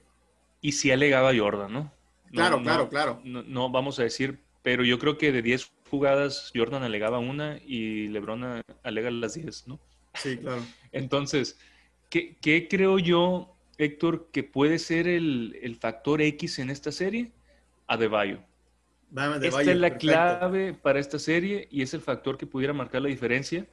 Y 0.60 0.72
sí 0.72 0.90
alegaba 0.90 1.37
Jordan, 1.37 1.72
¿no? 1.72 1.92
Claro, 2.32 2.62
claro, 2.62 2.88
claro. 2.88 3.20
No, 3.25 3.70
vamos 3.70 3.98
a 3.98 4.02
decir, 4.02 4.40
pero 4.62 4.84
yo 4.84 4.98
creo 4.98 5.18
que 5.18 5.32
de 5.32 5.42
10 5.42 5.70
jugadas 5.90 6.52
Jordan 6.54 6.82
alegaba 6.82 7.18
una 7.18 7.58
y 7.64 8.08
LeBron 8.08 8.62
alega 8.82 9.10
las 9.10 9.34
10, 9.34 9.68
¿no? 9.68 9.80
Sí, 10.14 10.37
claro. 10.37 10.62
Entonces, 10.92 11.58
¿qué, 12.10 12.37
¿qué, 12.40 12.68
creo 12.68 12.98
yo, 12.98 13.56
Héctor, 13.78 14.28
que 14.32 14.42
puede 14.42 14.78
ser 14.78 15.06
el, 15.06 15.56
el 15.62 15.76
factor 15.76 16.20
X 16.20 16.58
en 16.58 16.70
esta 16.70 16.92
serie? 16.92 17.32
Adebayo. 17.87 18.40
esta 19.42 19.62
es 19.62 19.76
la 19.76 19.97
clave 19.97 20.75
para 20.75 20.99
esta 20.99 21.18
serie 21.18 21.68
y 21.70 21.82
es 21.82 21.94
el 21.94 22.00
factor 22.00 22.37
que 22.37 22.47
pudiera 22.47 22.73
marcar 22.73 23.02
la 23.02 23.08
diferencia. 23.08 23.66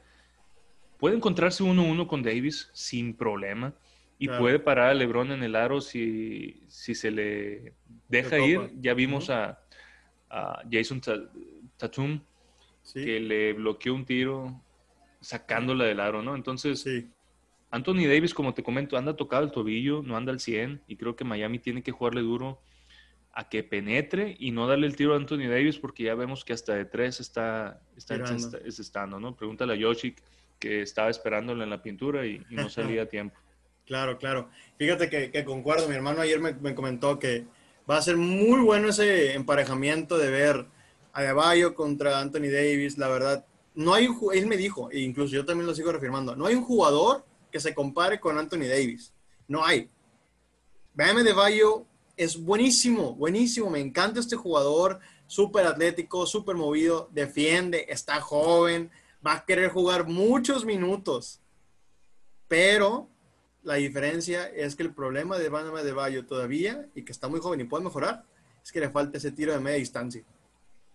Puede 0.98 1.16
encontrarse 1.16 1.64
uno 1.64 1.82
a 1.82 1.86
uno 1.86 2.08
con 2.08 2.24
Davis 2.24 2.70
sin 2.74 3.14
problema 3.16 3.74
y 4.18 4.30
puede 4.30 4.60
parar 4.60 4.92
a 4.92 4.94
LeBron 4.94 5.32
en 5.32 5.44
el 5.44 5.56
aro 5.56 5.82
si, 5.82 6.64
si 6.68 6.96
se 6.96 7.12
le 7.12 7.74
deja 8.08 8.40
ir. 8.40 8.72
Ya 8.80 8.94
vimos 8.94 9.30
a, 9.30 9.60
Jason 10.70 11.02
Tatum 11.78 12.20
que 12.94 13.20
le 13.20 13.54
bloqueó 13.54 13.94
un 13.96 14.06
tiro 14.06 14.62
sacándola 15.22 15.86
del 15.86 16.00
aro, 16.00 16.22
¿no? 16.22 16.36
Entonces, 16.36 16.86
Anthony 17.76 18.08
Davis, 18.08 18.34
como 18.34 18.54
te 18.54 18.64
comento, 18.64 18.96
anda 18.96 19.18
tocado 19.18 19.44
el 19.44 19.52
tobillo, 19.52 20.02
no 20.02 20.16
anda 20.16 20.32
al 20.32 20.40
100 20.40 20.84
y 20.88 20.96
creo 20.96 21.18
que 21.18 21.26
Miami 21.26 21.60
tiene 21.60 21.84
que 21.84 21.92
jugarle 21.92 22.22
duro 22.22 22.62
a 23.34 23.50
que 23.50 23.64
penetre 23.64 24.38
y 24.40 24.52
no 24.52 24.66
darle 24.66 24.88
el 24.88 24.96
tiro 24.96 25.14
a 25.14 25.18
Anthony 25.18 25.50
Davis 25.50 25.78
porque 25.78 26.04
ya 26.04 26.16
vemos 26.16 26.46
que 26.46 26.54
hasta 26.54 26.74
de 26.74 26.86
tres 26.86 27.20
está, 27.20 27.82
está, 27.98 28.16
estando, 28.66 29.20
¿no? 29.20 29.36
Pregúntale 29.36 29.74
a 29.74 29.76
Yoshi 29.76 30.16
que 30.58 30.84
estaba 30.84 31.10
esperándolo 31.10 31.64
en 31.64 31.70
la 31.70 31.82
pintura 31.82 32.26
y, 32.26 32.42
no 32.50 32.70
salía 32.70 33.04
a 33.04 33.06
tiempo. 33.08 33.38
Claro, 33.86 34.18
claro. 34.18 34.50
Fíjate 34.80 35.12
que, 35.32 35.46
concuerdo. 35.46 35.88
Mi 35.88 35.94
hermano 35.94 36.20
ayer 36.20 36.40
me, 36.40 36.74
comentó 36.74 37.20
que 37.20 37.46
va 37.88 37.98
a 37.98 38.02
ser 38.02 38.18
muy 38.18 38.60
bueno 38.62 38.90
ese 38.90 39.36
emparejamiento 39.36 40.18
de 40.18 40.32
ver 40.32 40.66
a 41.14 41.22
Deballo 41.22 41.76
contra 41.76 42.20
Anthony 42.20 42.50
Davis. 42.52 42.98
La 42.98 43.10
verdad, 43.10 43.46
no 43.76 43.94
hay 43.94 44.08
un, 44.08 44.18
él 44.34 44.48
me 44.48 44.58
dijo, 44.58 44.90
e 44.90 45.02
incluso 45.02 45.36
yo 45.36 45.46
también 45.46 45.68
lo 45.68 45.76
sigo 45.76 45.92
reafirmando, 45.92 46.36
no 46.36 46.48
hay 46.48 46.56
un 46.56 46.64
jugador 46.64 47.26
que 47.56 47.62
se 47.62 47.74
compare 47.74 48.20
con 48.20 48.38
Anthony 48.38 48.68
Davis. 48.68 49.14
No 49.48 49.64
hay. 49.64 49.90
Bam 50.94 51.24
Deballo 51.24 51.86
es 52.18 52.36
buenísimo, 52.36 53.16
buenísimo. 53.16 53.70
Me 53.70 53.80
encanta 53.80 54.20
este 54.20 54.36
jugador, 54.36 55.00
súper 55.26 55.66
atlético, 55.66 56.26
súper 56.26 56.58
movido, 56.58 57.10
defiende, 57.14 57.86
está 57.88 58.20
joven, 58.20 58.92
va 59.26 59.36
a 59.36 59.46
querer 59.46 59.70
jugar 59.70 60.06
muchos 60.06 60.66
minutos. 60.66 61.40
Pero 62.50 63.08
la 63.64 63.76
diferencia 63.76 64.50
es 64.50 64.76
que 64.76 64.84
el 64.84 64.94
problema 64.94 65.38
de 65.38 65.48
Bama 65.48 65.82
de 65.82 65.94
Bayo 65.94 66.26
todavía, 66.26 66.90
y 66.94 67.04
que 67.04 67.14
está 67.14 67.30
muy 67.30 67.40
joven 67.40 67.62
y 67.62 67.64
puede 67.64 67.86
mejorar, 67.86 68.26
es 68.62 68.70
que 68.74 68.82
le 68.82 68.90
falta 68.90 69.18
ese 69.18 69.32
tiro 69.32 69.54
de 69.54 69.62
media 69.62 69.78
distancia. 69.78 70.26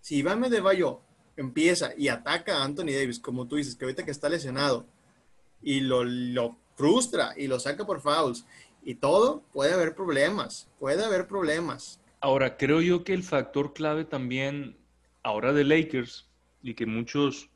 Si 0.03 0.23
Bama 0.23 0.51
de 0.51 0.61
Bayo 0.61 1.01
empieza 1.39 1.95
y 1.97 2.09
ataca 2.09 2.59
a 2.59 2.65
Anthony 2.65 2.93
Davis, 2.93 3.19
como 3.19 3.49
tú 3.49 3.57
dices, 3.57 3.77
que 3.77 3.87
ahorita 3.87 4.05
que 4.05 4.11
está 4.11 4.29
lesionado, 4.29 4.85
y 5.63 5.81
lo, 5.81 6.05
lo 6.05 6.57
frustra 6.75 7.35
y 7.37 7.47
lo 7.47 7.61
saca 7.61 7.87
por 7.87 8.01
fouls 8.01 8.47
y 8.83 8.95
todo, 8.95 9.43
puede 9.53 9.75
haber 9.75 9.95
problemas, 9.95 10.69
puede 10.79 11.05
haber 11.05 11.27
problemas. 11.27 12.01
Ahora, 12.21 12.57
creo 12.57 12.81
yo 12.81 13.05
que 13.05 13.13
el 13.13 13.23
factor 13.23 13.73
clave 13.73 14.05
también 14.05 14.77
ahora 15.23 15.53
de 15.53 15.65
Lakers, 15.65 16.31
y 16.63 16.75
que 16.75 16.87
muchos 16.87 17.51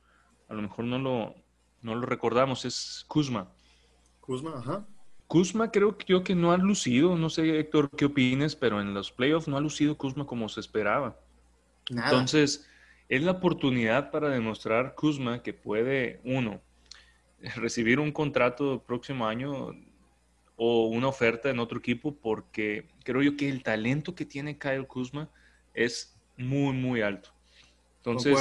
a 0.48 0.54
lo 0.54 0.62
mejor 0.62 0.84
no 0.84 0.98
lo, 0.98 1.34
no 1.82 1.94
lo 1.94 2.06
recordamos, 2.06 2.64
es 2.64 3.04
Kuzma. 3.08 3.50
Kuzma, 4.20 4.58
ajá. 4.58 4.86
Kuzma 5.26 5.70
creo 5.70 5.96
que 5.96 6.06
yo 6.06 6.22
que 6.22 6.34
no 6.34 6.52
ha 6.52 6.56
lucido, 6.56 7.16
no 7.16 7.30
sé 7.30 7.58
Héctor 7.58 7.90
qué 7.96 8.04
opines, 8.04 8.56
pero 8.56 8.80
en 8.80 8.94
los 8.94 9.10
playoffs 9.10 9.48
no 9.48 9.56
ha 9.56 9.60
lucido 9.60 9.96
Kuzma 9.96 10.26
como 10.26 10.48
se 10.48 10.60
esperaba. 10.60 11.18
Entonces, 11.90 12.68
es 13.08 13.22
la 13.22 13.32
oportunidad 13.32 14.10
para 14.10 14.28
demostrar 14.28 14.94
Kuzma 14.94 15.42
que 15.42 15.52
puede, 15.52 16.20
uno, 16.24 16.60
recibir 17.56 18.00
un 18.00 18.12
contrato 18.12 18.74
el 18.74 18.80
próximo 18.80 19.26
año 19.26 19.74
o 20.56 20.86
una 20.86 21.08
oferta 21.08 21.50
en 21.50 21.58
otro 21.58 21.78
equipo, 21.78 22.14
porque 22.14 22.86
creo 23.02 23.22
yo 23.22 23.36
que 23.36 23.48
el 23.48 23.62
talento 23.62 24.14
que 24.14 24.24
tiene 24.24 24.58
Kyle 24.58 24.86
Kuzma 24.86 25.28
es 25.72 26.16
muy, 26.36 26.72
muy 26.72 27.00
alto. 27.00 27.30
Entonces, 27.96 28.38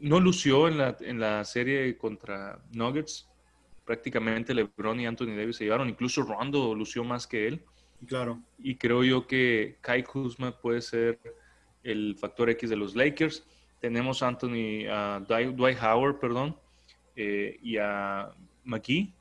no 0.00 0.20
lució 0.20 0.68
en 0.68 0.78
la, 0.78 0.96
en 1.00 1.20
la 1.20 1.44
serie 1.44 1.96
contra 1.96 2.60
Nuggets, 2.72 3.28
prácticamente 3.84 4.54
LeBron 4.54 5.00
y 5.00 5.06
Anthony 5.06 5.36
Davis 5.36 5.56
se 5.56 5.64
llevaron, 5.64 5.88
incluso 5.88 6.22
Rondo 6.22 6.74
lució 6.74 7.04
más 7.04 7.26
que 7.26 7.46
él. 7.46 7.62
Claro. 8.06 8.42
Y 8.58 8.76
creo 8.76 9.04
yo 9.04 9.26
que 9.26 9.78
Kai 9.80 10.02
Kuzma 10.02 10.58
puede 10.58 10.82
ser 10.82 11.20
el 11.82 12.16
factor 12.18 12.50
X 12.50 12.70
de 12.70 12.76
los 12.76 12.94
Lakers. 12.94 13.46
Tenemos 13.80 14.22
Anthony, 14.22 14.86
a 14.90 15.20
Dwight 15.26 15.78
Howard, 15.82 16.18
perdón, 16.18 16.56
eh, 17.16 17.58
y 17.62 17.78
a 17.78 18.30
McGee, 18.64 19.12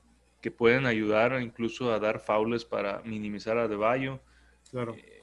que 0.41 0.51
pueden 0.51 0.85
ayudar 0.85 1.41
incluso 1.41 1.91
a 1.93 1.99
dar 1.99 2.19
faules 2.19 2.65
para 2.65 3.01
minimizar 3.03 3.57
a 3.57 3.67
Deballo. 3.67 4.19
Claro. 4.69 4.95
Eh, 4.95 5.21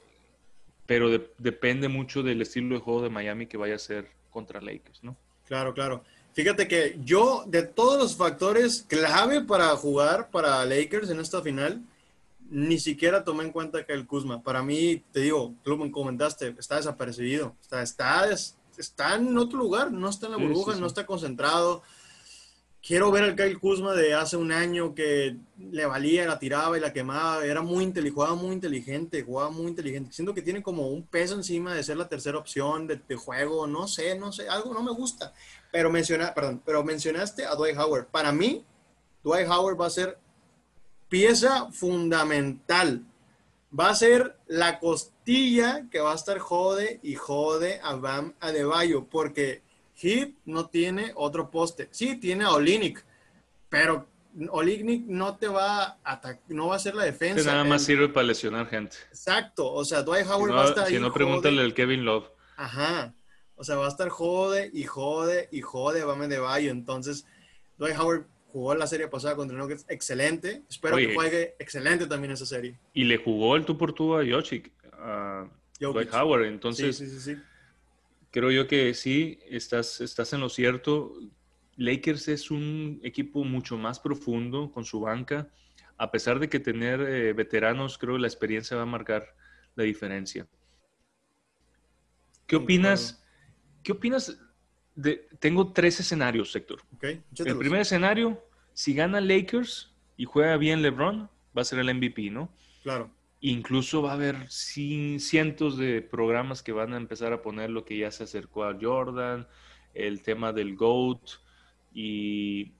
pero 0.85 1.09
depende 1.37 1.87
mucho 1.87 2.23
del 2.23 2.41
estilo 2.41 2.75
de 2.75 2.81
juego 2.81 3.01
de 3.01 3.09
Miami 3.09 3.47
que 3.47 3.57
vaya 3.57 3.75
a 3.75 3.79
ser 3.79 4.09
contra 4.29 4.59
Lakers, 4.59 5.03
¿no? 5.03 5.15
Claro, 5.45 5.73
claro. 5.73 6.03
Fíjate 6.33 6.67
que 6.67 6.97
yo, 7.03 7.43
de 7.45 7.63
todos 7.63 7.99
los 7.99 8.15
factores 8.15 8.85
clave 8.87 9.41
para 9.41 9.67
jugar 9.75 10.29
para 10.31 10.65
Lakers 10.65 11.09
en 11.09 11.19
esta 11.19 11.41
final, 11.41 11.81
ni 12.49 12.79
siquiera 12.79 13.23
tomé 13.23 13.43
en 13.43 13.51
cuenta 13.51 13.85
que 13.85 13.93
el 13.93 14.05
Kuzma. 14.05 14.41
Para 14.41 14.61
mí, 14.61 15.03
te 15.11 15.21
digo, 15.21 15.53
tú 15.63 15.77
me 15.77 15.91
comentaste, 15.91 16.55
está 16.57 16.77
desapercibido. 16.77 17.55
Está, 17.61 17.81
está, 17.81 18.29
está 18.77 19.15
en 19.15 19.37
otro 19.37 19.57
lugar, 19.57 19.91
no 19.91 20.09
está 20.09 20.25
en 20.25 20.33
la 20.33 20.37
burbuja, 20.37 20.75
no 20.75 20.87
está 20.87 21.05
concentrado. 21.05 21.83
Quiero 22.83 23.11
ver 23.11 23.23
al 23.23 23.35
Kyle 23.35 23.59
Kuzma 23.59 23.93
de 23.93 24.15
hace 24.15 24.37
un 24.37 24.51
año 24.51 24.95
que 24.95 25.37
le 25.59 25.85
valía, 25.85 26.25
la 26.25 26.39
tiraba 26.39 26.75
y 26.75 26.81
la 26.81 26.91
quemaba. 26.91 27.45
Era 27.45 27.61
muy 27.61 27.83
inteligente, 27.83 28.11
jugaba 28.11 28.35
muy 28.35 28.53
inteligente, 28.53 29.23
jugaba 29.23 29.51
muy 29.51 29.67
inteligente. 29.67 30.13
Siento 30.13 30.33
que 30.33 30.41
tiene 30.41 30.63
como 30.63 30.87
un 30.87 31.05
peso 31.05 31.35
encima 31.35 31.75
de 31.75 31.83
ser 31.83 31.97
la 31.97 32.09
tercera 32.09 32.39
opción 32.39 32.87
de, 32.87 32.99
de 33.07 33.15
juego. 33.15 33.67
No 33.67 33.87
sé, 33.87 34.17
no 34.17 34.31
sé, 34.31 34.49
algo 34.49 34.73
no 34.73 34.81
me 34.81 34.91
gusta. 34.91 35.31
Pero, 35.71 35.91
menciona, 35.91 36.33
perdón, 36.33 36.63
pero 36.65 36.83
mencionaste 36.83 37.45
a 37.45 37.53
Dwight 37.53 37.77
Howard. 37.77 38.07
Para 38.07 38.31
mí, 38.31 38.65
Dwight 39.23 39.47
Howard 39.47 39.79
va 39.79 39.85
a 39.85 39.91
ser 39.91 40.17
pieza 41.07 41.71
fundamental. 41.71 43.05
Va 43.77 43.89
a 43.89 43.95
ser 43.95 44.35
la 44.47 44.79
costilla 44.79 45.87
que 45.91 45.99
va 45.99 46.13
a 46.13 46.15
estar 46.15 46.39
jode 46.39 46.99
y 47.03 47.13
jode 47.13 47.79
a 47.83 47.93
Bam 47.95 48.33
Adebayo, 48.39 49.05
porque 49.05 49.61
Heat 50.01 50.31
no 50.45 50.67
tiene 50.67 51.11
otro 51.15 51.51
poste. 51.51 51.87
Sí, 51.91 52.15
tiene 52.15 52.43
a 52.45 52.51
Olinik, 52.51 53.03
pero 53.69 54.07
Olinik 54.49 55.05
no 55.05 55.35
te 55.37 55.47
va 55.47 55.99
a 56.03 56.21
no 56.49 56.67
va 56.67 56.75
a 56.75 56.79
ser 56.79 56.95
la 56.95 57.03
defensa. 57.03 57.51
nada 57.51 57.63
más 57.63 57.83
sirve 57.83 58.09
para 58.09 58.27
lesionar 58.27 58.67
gente. 58.67 58.97
Exacto, 59.09 59.71
o 59.71 59.83
sea, 59.85 60.03
Dwight 60.03 60.25
Howard 60.27 60.53
va 60.53 60.63
a 60.63 60.69
estar 60.69 60.87
ahí. 60.87 60.95
Si 60.95 60.99
no, 60.99 61.13
pregúntale 61.13 61.61
al 61.61 61.73
Kevin 61.73 62.05
Love. 62.05 62.29
Ajá. 62.57 63.13
O 63.55 63.63
sea, 63.63 63.75
va 63.75 63.85
a 63.85 63.89
estar 63.89 64.09
jode 64.09 64.71
y 64.73 64.85
jode 64.85 65.47
y 65.51 65.61
jode 65.61 66.03
Bame 66.03 66.27
de 66.27 66.39
Bayo. 66.39 66.71
Entonces, 66.71 67.27
Dwight 67.77 67.97
Howard 67.97 68.25
jugó 68.51 68.73
la 68.75 68.87
serie 68.87 69.07
pasada 69.07 69.35
contra 69.35 69.57
Nuggets 69.57 69.85
excelente. 69.87 70.63
Espero 70.69 70.97
que 70.97 71.13
juegue 71.13 71.55
excelente 71.59 72.07
también 72.07 72.31
esa 72.31 72.45
serie. 72.45 72.79
Y 72.93 73.03
le 73.03 73.17
jugó 73.17 73.55
el 73.55 73.65
tú 73.65 73.77
por 73.77 73.93
tú 73.93 74.15
a 74.15 74.23
Yoshik, 74.23 74.71
a 74.93 75.47
Dwight 75.79 76.13
Howard. 76.13 76.45
Entonces, 76.45 76.97
sí, 76.97 77.07
sí, 77.07 77.19
sí, 77.19 77.37
creo 78.31 78.49
yo 78.49 78.67
que 78.67 78.93
sí, 78.93 79.39
estás, 79.47 80.01
estás 80.01 80.33
en 80.33 80.39
lo 80.39 80.49
cierto. 80.49 81.13
Lakers 81.75 82.27
es 82.29 82.51
un 82.51 82.99
equipo 83.03 83.43
mucho 83.43 83.77
más 83.77 83.99
profundo 83.99 84.71
con 84.71 84.85
su 84.85 85.01
banca. 85.01 85.49
a 85.97 86.09
pesar 86.09 86.39
de 86.39 86.49
que 86.49 86.59
tener 86.59 86.99
eh, 87.01 87.33
veteranos, 87.33 87.99
creo 87.99 88.15
que 88.15 88.21
la 88.21 88.27
experiencia 88.27 88.75
va 88.75 88.83
a 88.83 88.87
marcar 88.87 89.35
la 89.75 89.83
diferencia. 89.83 90.47
¿Qué 92.47 92.55
opinas? 92.55 93.23
¿Qué 93.83 93.91
opinas? 93.91 94.37
De, 94.95 95.27
tengo 95.39 95.71
tres 95.71 95.99
escenarios, 95.99 96.55
Héctor. 96.55 96.81
el 97.01 97.57
primer 97.57 97.81
escenario, 97.81 98.43
si 98.73 98.95
gana 98.95 99.21
Lakers 99.21 99.93
y 100.17 100.25
juega 100.25 100.57
bien 100.57 100.81
LeBron, 100.81 101.29
va 101.55 101.61
a 101.61 101.65
ser 101.65 101.79
el 101.79 101.93
MVP, 101.93 102.31
¿no? 102.31 102.51
Claro. 102.83 103.11
Incluso 103.41 104.03
va 104.03 104.11
a 104.11 104.13
haber 104.13 104.49
cientos 104.49 105.77
de 105.77 106.01
programas 106.01 106.61
que 106.61 106.71
van 106.71 106.93
a 106.93 106.97
empezar 106.97 107.33
a 107.33 107.41
poner 107.41 107.71
lo 107.71 107.83
que 107.83 107.97
ya 107.97 108.11
se 108.11 108.23
acercó 108.23 108.63
a 108.65 108.77
Jordan, 108.79 109.47
el 109.95 110.21
tema 110.21 110.53
del 110.53 110.75
GOAT 110.75 111.21
y, 111.91 112.73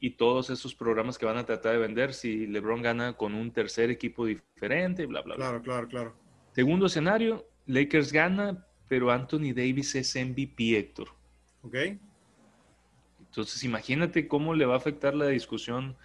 y 0.00 0.10
todos 0.10 0.50
esos 0.50 0.74
programas 0.74 1.18
que 1.18 1.26
van 1.26 1.36
a 1.36 1.46
tratar 1.46 1.74
de 1.74 1.78
vender 1.78 2.14
si 2.14 2.48
LeBron 2.48 2.82
gana 2.82 3.12
con 3.12 3.34
un 3.34 3.52
tercer 3.52 3.90
equipo 3.90 4.26
diferente, 4.26 5.06
bla, 5.06 5.22
bla, 5.22 5.36
bla. 5.36 5.46
Claro, 5.46 5.62
claro, 5.62 5.88
claro. 5.88 6.14
Segundo 6.52 6.86
escenario, 6.86 7.46
Lakers 7.66 8.12
gana, 8.12 8.66
pero 8.88 9.12
Anthony 9.12 9.54
Davis 9.54 9.94
es 9.94 10.16
MVP, 10.16 10.76
Héctor. 10.76 11.08
Ok. 11.62 11.76
Entonces, 13.20 13.62
imagínate 13.64 14.26
cómo 14.26 14.52
le 14.54 14.66
va 14.66 14.74
a 14.74 14.78
afectar 14.78 15.14
la 15.14 15.28
discusión 15.28 15.96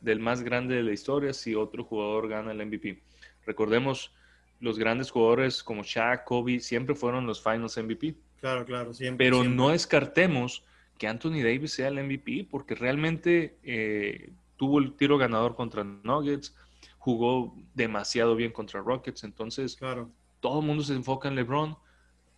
del 0.00 0.20
más 0.20 0.42
grande 0.42 0.76
de 0.76 0.82
la 0.82 0.92
historia 0.92 1.34
si 1.34 1.54
otro 1.54 1.84
jugador 1.84 2.28
gana 2.28 2.52
el 2.52 2.64
MVP. 2.64 3.02
Recordemos, 3.46 4.12
los 4.60 4.78
grandes 4.78 5.10
jugadores 5.10 5.62
como 5.62 5.82
Shaq, 5.82 6.24
Kobe, 6.24 6.60
siempre 6.60 6.94
fueron 6.94 7.26
los 7.26 7.42
Finals 7.42 7.76
MVP. 7.76 8.14
Claro, 8.40 8.64
claro, 8.64 8.94
siempre. 8.94 9.26
Pero 9.26 9.44
no 9.44 9.70
descartemos 9.70 10.64
que 10.98 11.08
Anthony 11.08 11.42
Davis 11.42 11.72
sea 11.72 11.88
el 11.88 12.02
MVP 12.04 12.46
porque 12.50 12.74
realmente 12.74 13.56
eh, 13.62 14.30
tuvo 14.56 14.78
el 14.78 14.92
tiro 14.92 15.16
ganador 15.16 15.56
contra 15.56 15.82
Nuggets, 15.82 16.54
jugó 16.98 17.56
demasiado 17.74 18.36
bien 18.36 18.52
contra 18.52 18.82
Rockets, 18.82 19.24
entonces 19.24 19.76
claro. 19.76 20.10
todo 20.40 20.60
el 20.60 20.66
mundo 20.66 20.84
se 20.84 20.92
enfoca 20.92 21.28
en 21.28 21.36
LeBron, 21.36 21.78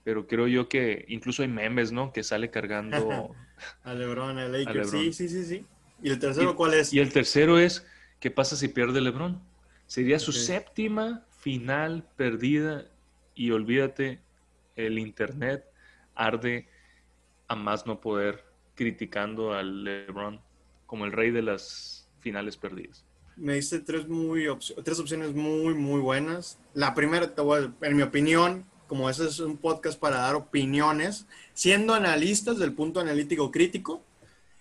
pero 0.05 0.29
creo 0.29 0.47
yo 0.47 0.69
que 0.69 1.05
incluso 1.09 1.43
hay 1.43 1.49
memes, 1.49 1.91
¿no? 1.91 2.13
Que 2.13 2.23
sale 2.23 2.51
cargando 2.51 3.35
a 3.83 3.95
LeBron, 3.95 4.39
a 4.39 4.47
Lakers. 4.49 4.91
Sí, 4.91 5.13
sí, 5.13 5.29
sí, 5.29 5.45
sí. 5.45 5.67
¿Y 6.01 6.11
el 6.11 6.21
tercero 6.21 6.55
cuál 6.55 6.75
es? 6.75 6.93
Y 6.93 7.01
el 7.01 7.13
tercero 7.13 7.59
es, 7.59 7.85
¿qué 8.21 8.31
pasa 8.31 8.55
si 8.55 8.69
pierde 8.69 9.01
LeBron? 9.01 9.41
Sería 9.93 10.19
su 10.19 10.33
séptima 10.33 11.23
final 11.41 12.09
perdida 12.17 12.87
y 13.35 13.51
olvídate, 13.51 14.21
el 14.75 14.99
Internet 14.99 15.67
arde 16.15 16.67
a 17.47 17.57
más 17.57 17.85
no 17.85 18.01
poder 18.01 18.43
criticando 18.75 19.53
al 19.53 19.85
LeBron 19.85 20.41
como 20.87 21.05
el 21.05 21.13
rey 21.13 21.31
de 21.31 21.43
las 21.43 22.09
finales 22.21 22.57
perdidas. 22.57 23.05
Me 23.37 23.57
diste 23.57 23.81
tres, 23.81 24.09
muy 24.09 24.47
tres 24.83 24.99
opciones 24.99 25.35
muy, 25.35 25.75
muy 25.75 26.01
buenas. 26.01 26.59
La 26.73 26.95
primera, 26.95 27.31
en 27.83 27.95
mi 27.95 28.03
opinión, 28.03 28.65
como 28.87 29.11
ese 29.11 29.27
es 29.27 29.41
un 29.41 29.59
podcast 29.59 30.01
para 30.01 30.21
dar 30.21 30.37
opiniones, 30.37 31.27
siendo 31.53 31.93
analistas 31.93 32.59
del 32.59 32.73
punto 32.73 32.99
analítico 32.99 33.51
crítico, 33.51 34.03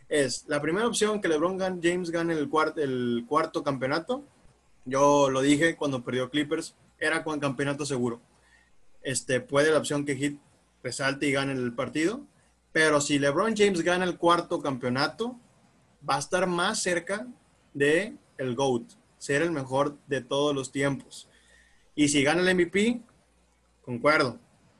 es 0.09 0.43
la 0.50 0.61
primera 0.61 0.88
opción 0.88 1.21
que 1.21 1.29
LeBron 1.29 1.57
James 1.81 2.11
gane 2.11 2.33
el, 2.33 2.50
el 2.75 3.25
cuarto 3.25 3.63
campeonato 3.63 4.25
yo 4.85 5.29
lo 5.29 5.41
dije 5.41 5.75
cuando 5.75 6.03
perdió 6.03 6.29
Clippers, 6.29 6.75
era 7.00 7.23
con 7.23 7.39
campeonato 7.39 7.85
seguro. 7.85 8.21
Este, 9.01 9.41
puede 9.41 9.71
la 9.71 9.79
opción 9.79 10.05
que 10.05 10.15
Heat 10.15 10.35
resalte 10.83 11.27
y 11.27 11.31
gane 11.31 11.53
el 11.53 11.73
partido, 11.73 12.21
pero 12.71 13.01
si 13.01 13.19
LeBron 13.19 13.55
James 13.55 13.81
gana 13.81 14.05
el 14.05 14.17
cuarto 14.17 14.61
campeonato, 14.61 15.39
va 16.07 16.15
a 16.15 16.19
estar 16.19 16.47
más 16.47 16.81
cerca 16.81 17.27
de 17.73 18.15
el 18.38 18.55
GOAT, 18.55 18.83
ser 19.17 19.41
el 19.41 19.51
mejor 19.51 19.97
de 20.07 20.21
todos 20.21 20.55
los 20.55 20.71
tiempos. 20.71 21.27
Y 21.95 22.07
si 22.07 22.23
gana 22.23 22.41
el 22.41 22.55
MVP, 22.55 23.01
concuerdo, 23.83 24.39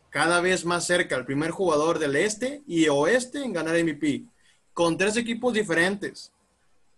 cada 0.10 0.42
vez 0.42 0.66
más 0.66 0.86
cerca 0.86 1.16
el 1.16 1.26
primer 1.26 1.52
jugador 1.52 2.00
del 2.00 2.16
este 2.16 2.64
y 2.68 2.88
oeste 2.88 3.44
en 3.44 3.54
ganar 3.54 3.82
MVP, 3.82 4.26
con 4.74 4.98
tres 4.98 5.18
equipos 5.18 5.54
diferentes. 5.54 6.32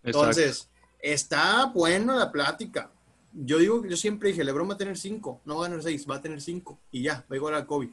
Entonces, 0.03 0.69
está 1.03 1.65
bueno 1.65 2.17
la 2.17 2.31
plática. 2.31 2.89
Yo 3.33 3.57
digo, 3.57 3.85
yo 3.85 3.97
siempre 3.97 4.29
dije, 4.29 4.43
LeBron 4.43 4.69
va 4.69 4.75
a 4.75 4.77
tener 4.77 4.97
cinco, 4.97 5.41
no 5.45 5.57
va 5.57 5.65
a 5.65 5.69
tener 5.69 5.83
seis, 5.83 6.07
va 6.09 6.15
a 6.15 6.21
tener 6.21 6.41
cinco 6.41 6.79
y 6.91 7.03
ya, 7.03 7.25
va 7.29 7.33
a 7.33 7.35
igualar 7.35 7.61
a 7.61 7.67
Kobe. 7.67 7.91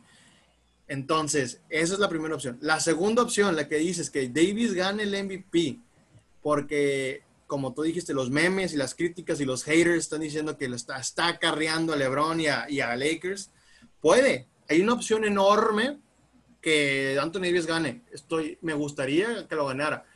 Entonces, 0.86 1.60
esa 1.68 1.94
es 1.94 2.00
la 2.00 2.08
primera 2.08 2.34
opción. 2.34 2.58
La 2.60 2.78
segunda 2.78 3.22
opción, 3.22 3.56
la 3.56 3.68
que 3.68 3.76
dices 3.76 4.10
que 4.10 4.28
Davis 4.28 4.74
gane 4.74 5.02
el 5.02 5.24
MVP, 5.24 5.78
porque 6.42 7.22
como 7.46 7.74
tú 7.74 7.82
dijiste, 7.82 8.14
los 8.14 8.30
memes 8.30 8.72
y 8.72 8.76
las 8.76 8.94
críticas 8.94 9.40
y 9.40 9.44
los 9.44 9.64
haters 9.64 9.96
están 9.96 10.20
diciendo 10.20 10.56
que 10.56 10.68
lo 10.68 10.76
está, 10.76 11.00
está 11.00 11.26
acarreando 11.26 11.92
a 11.92 11.96
LeBron 11.96 12.40
y 12.40 12.46
a, 12.46 12.70
y 12.70 12.80
a 12.80 12.94
Lakers. 12.94 13.50
Puede. 14.00 14.46
Hay 14.68 14.80
una 14.80 14.92
opción 14.92 15.24
enorme 15.24 15.98
que 16.60 17.18
Anthony 17.20 17.42
Davis 17.42 17.66
gane. 17.66 18.02
Estoy, 18.12 18.56
me 18.62 18.74
gustaría 18.74 19.48
que 19.48 19.56
lo 19.56 19.66
ganara. 19.66 20.06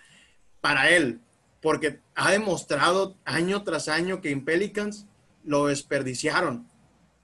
Para 0.60 0.90
él, 0.90 1.20
porque 1.64 2.00
ha 2.14 2.30
demostrado 2.30 3.16
año 3.24 3.62
tras 3.62 3.88
año 3.88 4.20
que 4.20 4.30
en 4.30 4.44
Pelicans 4.44 5.06
lo 5.44 5.68
desperdiciaron. 5.68 6.68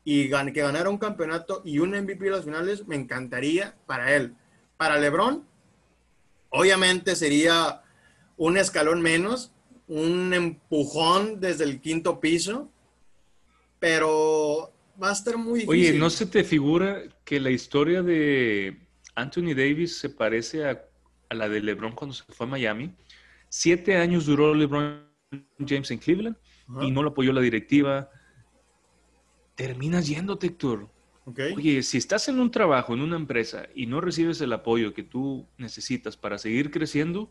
Y 0.03 0.31
que 0.31 0.62
ganara 0.62 0.88
un 0.88 0.96
campeonato 0.96 1.61
y 1.62 1.79
un 1.79 1.90
MVP 1.90 2.24
de 2.24 2.31
las 2.31 2.46
finales, 2.46 2.87
me 2.88 2.96
encantaría 2.96 3.76
para 3.85 4.16
él. 4.16 4.35
Para 4.79 4.98
LeBron, 4.98 5.44
obviamente 6.48 7.16
sería 7.16 7.83
un 8.38 8.57
escalón 8.57 9.03
menos, 9.03 9.53
un 9.88 10.33
empujón 10.33 11.38
desde 11.38 11.64
el 11.64 11.83
quinto 11.83 12.18
piso, 12.18 12.70
pero 13.79 14.72
va 15.00 15.11
a 15.11 15.12
estar 15.12 15.37
muy 15.37 15.61
difícil. 15.61 15.90
Oye, 15.90 15.98
¿no 15.98 16.09
se 16.09 16.24
te 16.24 16.44
figura 16.44 17.03
que 17.26 17.40
la 17.40 17.50
historia 17.50 18.00
de 18.00 18.79
Anthony 19.14 19.53
Davis 19.55 19.98
se 19.98 20.09
parece 20.09 20.64
a, 20.64 20.83
a 21.29 21.35
la 21.35 21.50
de 21.50 21.61
LeBron 21.61 21.92
cuando 21.92 22.14
se 22.14 22.24
fue 22.33 22.46
a 22.46 22.48
Miami? 22.48 22.94
Siete 23.51 23.97
años 23.97 24.27
duró 24.27 24.55
LeBron 24.55 25.03
James 25.67 25.91
en 25.91 25.99
Cleveland 25.99 26.37
y 26.83 26.93
no 26.93 27.03
lo 27.03 27.11
apoyó 27.11 27.33
la 27.33 27.41
directiva. 27.41 28.09
Terminas 29.57 30.07
yéndote, 30.07 30.47
Héctor. 30.47 30.89
Oye, 31.27 31.83
si 31.83 31.99
estás 31.99 32.29
en 32.29 32.39
un 32.39 32.53
trabajo, 32.53 32.95
en 32.95 33.01
una 33.01 33.17
empresa 33.17 33.67
y 33.75 33.87
no 33.87 34.01
recibes 34.01 34.41
el 34.41 34.53
apoyo 34.53 34.95
que 34.95 35.03
tú 35.03 35.49
necesitas 35.59 36.17
para 36.17 36.39
seguir 36.39 36.71
creciendo, 36.71 37.29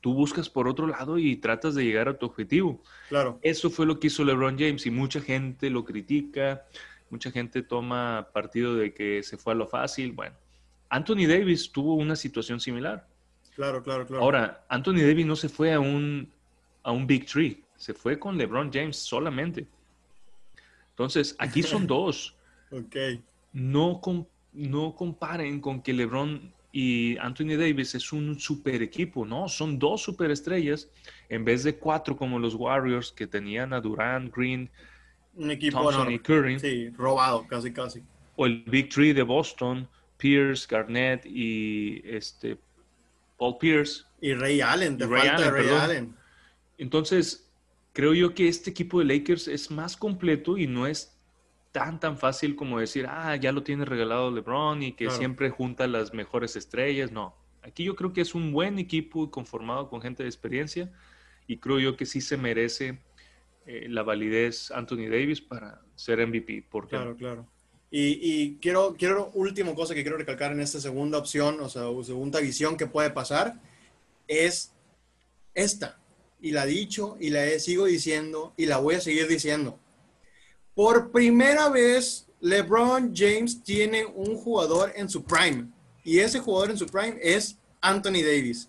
tú 0.00 0.14
buscas 0.14 0.48
por 0.48 0.68
otro 0.68 0.86
lado 0.86 1.18
y 1.18 1.34
tratas 1.36 1.74
de 1.74 1.84
llegar 1.84 2.08
a 2.08 2.16
tu 2.16 2.26
objetivo. 2.26 2.80
Claro. 3.08 3.40
Eso 3.42 3.68
fue 3.68 3.86
lo 3.86 3.98
que 3.98 4.06
hizo 4.06 4.24
LeBron 4.24 4.56
James 4.56 4.86
y 4.86 4.90
mucha 4.92 5.20
gente 5.20 5.68
lo 5.68 5.84
critica, 5.84 6.64
mucha 7.10 7.32
gente 7.32 7.62
toma 7.62 8.28
partido 8.32 8.76
de 8.76 8.94
que 8.94 9.24
se 9.24 9.36
fue 9.36 9.52
a 9.52 9.56
lo 9.56 9.66
fácil. 9.66 10.12
Bueno, 10.12 10.36
Anthony 10.88 11.26
Davis 11.26 11.72
tuvo 11.72 11.94
una 11.94 12.14
situación 12.14 12.60
similar. 12.60 13.08
Claro, 13.56 13.82
claro, 13.82 14.06
claro. 14.06 14.22
Ahora, 14.22 14.64
Anthony 14.68 15.00
Davis 15.00 15.24
no 15.24 15.34
se 15.34 15.48
fue 15.48 15.72
a 15.72 15.80
un, 15.80 16.30
a 16.82 16.92
un 16.92 17.06
Big 17.06 17.24
Tree, 17.24 17.62
se 17.74 17.94
fue 17.94 18.18
con 18.18 18.36
LeBron 18.36 18.70
James 18.70 18.96
solamente. 18.96 19.66
Entonces, 20.90 21.34
aquí 21.38 21.62
son 21.62 21.86
dos. 21.86 22.36
ok. 22.70 22.96
No, 23.54 24.02
no 24.52 24.94
comparen 24.94 25.60
con 25.60 25.80
que 25.80 25.94
LeBron 25.94 26.52
y 26.70 27.16
Anthony 27.16 27.56
Davis 27.56 27.94
es 27.94 28.12
un 28.12 28.38
super 28.38 28.82
equipo, 28.82 29.24
no, 29.24 29.48
son 29.48 29.78
dos 29.78 30.02
superestrellas 30.02 30.90
en 31.30 31.42
vez 31.42 31.64
de 31.64 31.76
cuatro 31.76 32.14
como 32.14 32.38
los 32.38 32.54
Warriors 32.54 33.10
que 33.10 33.26
tenían 33.26 33.72
a 33.72 33.80
Durant, 33.80 34.30
Green, 34.36 34.68
un 35.34 35.50
equipo 35.50 35.80
Thompson 35.80 36.12
y 36.12 36.18
Curry. 36.18 36.60
Sí, 36.60 36.90
robado, 36.90 37.46
casi, 37.46 37.72
casi. 37.72 38.02
O 38.36 38.44
el 38.44 38.62
Big 38.64 38.90
Tree 38.90 39.14
de 39.14 39.22
Boston, 39.22 39.88
Pierce, 40.18 40.66
Garnett 40.68 41.24
y 41.24 42.02
este 42.04 42.58
Paul 43.36 43.56
Pierce. 43.58 44.04
Y 44.20 44.34
Ray 44.34 44.60
Allen, 44.60 44.96
de 44.96 45.06
falta 45.06 45.50
Ray 45.50 45.68
Allen. 45.68 46.16
Entonces, 46.78 47.50
creo 47.92 48.14
yo 48.14 48.34
que 48.34 48.48
este 48.48 48.70
equipo 48.70 48.98
de 48.98 49.06
Lakers 49.06 49.48
es 49.48 49.70
más 49.70 49.96
completo 49.96 50.58
y 50.58 50.66
no 50.66 50.86
es 50.86 51.16
tan 51.72 52.00
tan 52.00 52.16
fácil 52.16 52.56
como 52.56 52.78
decir, 52.78 53.06
ah, 53.06 53.36
ya 53.36 53.52
lo 53.52 53.62
tiene 53.62 53.84
regalado 53.84 54.30
LeBron 54.30 54.82
y 54.82 54.92
que 54.92 55.10
siempre 55.10 55.50
junta 55.50 55.86
las 55.86 56.14
mejores 56.14 56.56
estrellas. 56.56 57.12
No, 57.12 57.34
aquí 57.62 57.84
yo 57.84 57.94
creo 57.94 58.12
que 58.12 58.22
es 58.22 58.34
un 58.34 58.52
buen 58.52 58.78
equipo 58.78 59.30
conformado 59.30 59.90
con 59.90 60.00
gente 60.00 60.22
de 60.22 60.28
experiencia 60.28 60.90
y 61.46 61.58
creo 61.58 61.78
yo 61.78 61.96
que 61.96 62.06
sí 62.06 62.22
se 62.22 62.38
merece 62.38 62.98
eh, 63.66 63.88
la 63.90 64.02
validez 64.02 64.70
Anthony 64.70 65.08
Davis 65.10 65.40
para 65.40 65.82
ser 65.94 66.26
MVP. 66.26 66.66
Porque 66.70 66.96
claro, 66.96 67.16
claro. 67.16 67.46
Y, 67.90 68.56
quiero, 68.56 68.94
quiero, 68.98 69.30
última 69.34 69.74
cosa 69.74 69.94
que 69.94 70.02
quiero 70.02 70.18
recalcar 70.18 70.52
en 70.52 70.60
esta 70.60 70.80
segunda 70.80 71.18
opción, 71.18 71.60
o 71.60 71.68
sea, 71.68 71.84
segunda 72.04 72.40
visión 72.40 72.76
que 72.76 72.86
puede 72.86 73.10
pasar, 73.10 73.54
es 74.26 74.72
esta. 75.54 75.98
Y 76.40 76.50
la 76.50 76.64
he 76.64 76.68
dicho 76.68 77.16
y 77.20 77.30
la 77.30 77.46
he, 77.46 77.58
sigo 77.60 77.86
diciendo 77.86 78.52
y 78.56 78.66
la 78.66 78.78
voy 78.78 78.96
a 78.96 79.00
seguir 79.00 79.26
diciendo. 79.28 79.78
Por 80.74 81.10
primera 81.10 81.68
vez, 81.70 82.26
LeBron 82.40 83.14
James 83.14 83.62
tiene 83.62 84.04
un 84.04 84.36
jugador 84.36 84.92
en 84.94 85.08
su 85.08 85.24
prime. 85.24 85.68
Y 86.04 86.18
ese 86.18 86.40
jugador 86.40 86.70
en 86.70 86.78
su 86.78 86.86
prime 86.86 87.18
es 87.22 87.56
Anthony 87.80 88.22
Davis. 88.22 88.68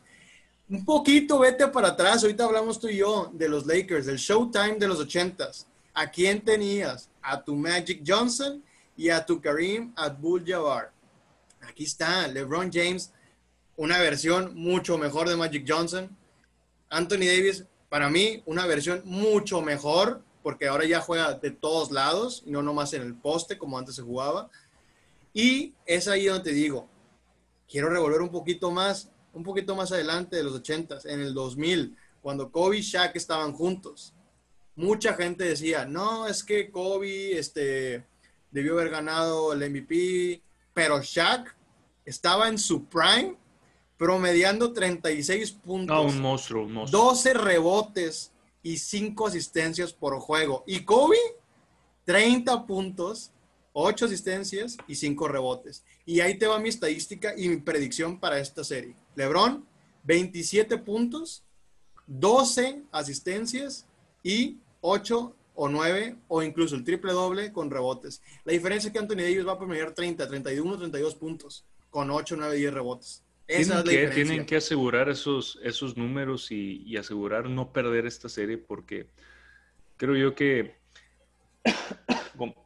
un 0.69 0.85
poquito 0.85 1.39
vete 1.39 1.67
para 1.67 1.89
atrás. 1.89 2.23
Ahorita 2.23 2.45
hablamos 2.45 2.79
tú 2.79 2.87
y 2.87 2.97
yo 2.97 3.29
de 3.33 3.49
los 3.49 3.65
Lakers, 3.65 4.05
del 4.05 4.17
Showtime 4.17 4.75
de 4.75 4.87
los 4.87 4.99
ochentas. 4.99 5.67
¿A 5.93 6.09
quién 6.09 6.41
tenías? 6.41 7.09
A 7.21 7.43
tu 7.43 7.55
Magic 7.55 8.01
Johnson 8.05 8.63
y 8.97 9.09
a 9.09 9.25
tu 9.25 9.39
Kareem 9.39 9.93
Abdul-Jabbar. 9.95 10.91
Aquí 11.61 11.83
está, 11.83 12.27
LeBron 12.27 12.71
James, 12.73 13.13
una 13.77 13.99
versión 13.99 14.55
mucho 14.55 14.97
mejor 14.97 15.29
de 15.29 15.35
Magic 15.35 15.65
Johnson. 15.67 16.09
Anthony 16.89 17.27
Davis, 17.27 17.63
para 17.89 18.09
mí, 18.09 18.41
una 18.45 18.65
versión 18.65 19.01
mucho 19.05 19.61
mejor, 19.61 20.23
porque 20.41 20.67
ahora 20.67 20.85
ya 20.85 20.99
juega 20.99 21.33
de 21.33 21.51
todos 21.51 21.91
lados, 21.91 22.43
y 22.45 22.51
no 22.51 22.63
nomás 22.63 22.93
en 22.93 23.03
el 23.03 23.13
poste 23.13 23.57
como 23.57 23.77
antes 23.77 23.95
se 23.95 24.01
jugaba. 24.01 24.49
Y 25.33 25.73
es 25.85 26.07
ahí 26.07 26.25
donde 26.25 26.45
te 26.45 26.53
digo, 26.53 26.89
quiero 27.69 27.89
revolver 27.89 28.21
un 28.21 28.31
poquito 28.31 28.71
más, 28.71 29.09
un 29.33 29.43
poquito 29.43 29.75
más 29.75 29.91
adelante 29.91 30.37
de 30.37 30.43
los 30.43 30.53
80 30.53 30.99
en 31.05 31.21
el 31.21 31.33
2000, 31.33 31.95
cuando 32.21 32.51
Kobe 32.51 32.77
y 32.77 32.81
Shaq 32.81 33.15
estaban 33.15 33.53
juntos. 33.53 34.13
Mucha 34.75 35.13
gente 35.13 35.43
decía, 35.43 35.85
no, 35.85 36.27
es 36.27 36.43
que 36.43 36.71
Kobe 36.71 37.37
este, 37.37 38.05
debió 38.51 38.73
haber 38.73 38.89
ganado 38.89 39.53
el 39.53 39.69
MVP, 39.69 40.41
pero 40.73 41.01
Shaq 41.01 41.55
estaba 42.05 42.47
en 42.47 42.57
su 42.57 42.85
prime, 42.85 43.35
promediando 43.97 44.71
36 44.73 45.51
puntos. 45.51 45.95
No, 45.95 46.03
un 46.03 46.21
monstruo, 46.21 46.65
un 46.65 46.73
monstruo. 46.73 47.05
12 47.09 47.33
rebotes 47.33 48.31
y 48.63 48.77
5 48.77 49.27
asistencias 49.27 49.93
por 49.93 50.19
juego. 50.19 50.63
Y 50.67 50.81
Kobe, 50.81 51.17
30 52.05 52.65
puntos, 52.65 53.31
8 53.73 54.05
asistencias 54.05 54.77
y 54.87 54.95
5 54.95 55.27
rebotes. 55.27 55.83
Y 56.05 56.21
ahí 56.21 56.37
te 56.37 56.47
va 56.47 56.59
mi 56.59 56.69
estadística 56.69 57.33
y 57.37 57.49
mi 57.49 57.57
predicción 57.57 58.19
para 58.19 58.39
esta 58.39 58.63
serie. 58.63 58.95
LeBron, 59.15 59.65
27 60.03 60.77
puntos, 60.77 61.43
12 62.07 62.83
asistencias 62.91 63.85
y 64.23 64.57
8 64.81 65.35
o 65.59 65.67
9 65.67 66.15
o 66.27 66.43
incluso 66.43 66.75
el 66.75 66.83
triple 66.83 67.11
doble 67.13 67.51
con 67.51 67.71
rebotes. 67.71 68.21
La 68.45 68.53
diferencia 68.53 68.89
es 68.89 68.93
que 68.93 68.99
Anthony 68.99 69.17
Davis 69.17 69.45
va 69.45 69.53
a 69.53 69.57
promediar 69.57 69.91
30, 69.91 70.27
31, 70.27 70.77
32 70.77 71.15
puntos 71.15 71.65
con 71.89 72.11
8, 72.11 72.35
9, 72.37 72.55
10 72.55 72.73
rebotes. 72.73 73.23
Esa 73.47 73.83
tienen, 73.83 74.03
es 74.03 74.09
la 74.09 74.15
que, 74.15 74.23
tienen 74.23 74.45
que 74.45 74.57
asegurar 74.57 75.09
esos, 75.09 75.59
esos 75.63 75.97
números 75.97 76.51
y, 76.51 76.83
y, 76.85 76.97
asegurar 76.97 77.49
no 77.49 77.71
perder 77.73 78.05
esta 78.05 78.29
serie 78.29 78.57
porque 78.57 79.07
creo 79.97 80.15
yo 80.15 80.35
que... 80.35 80.75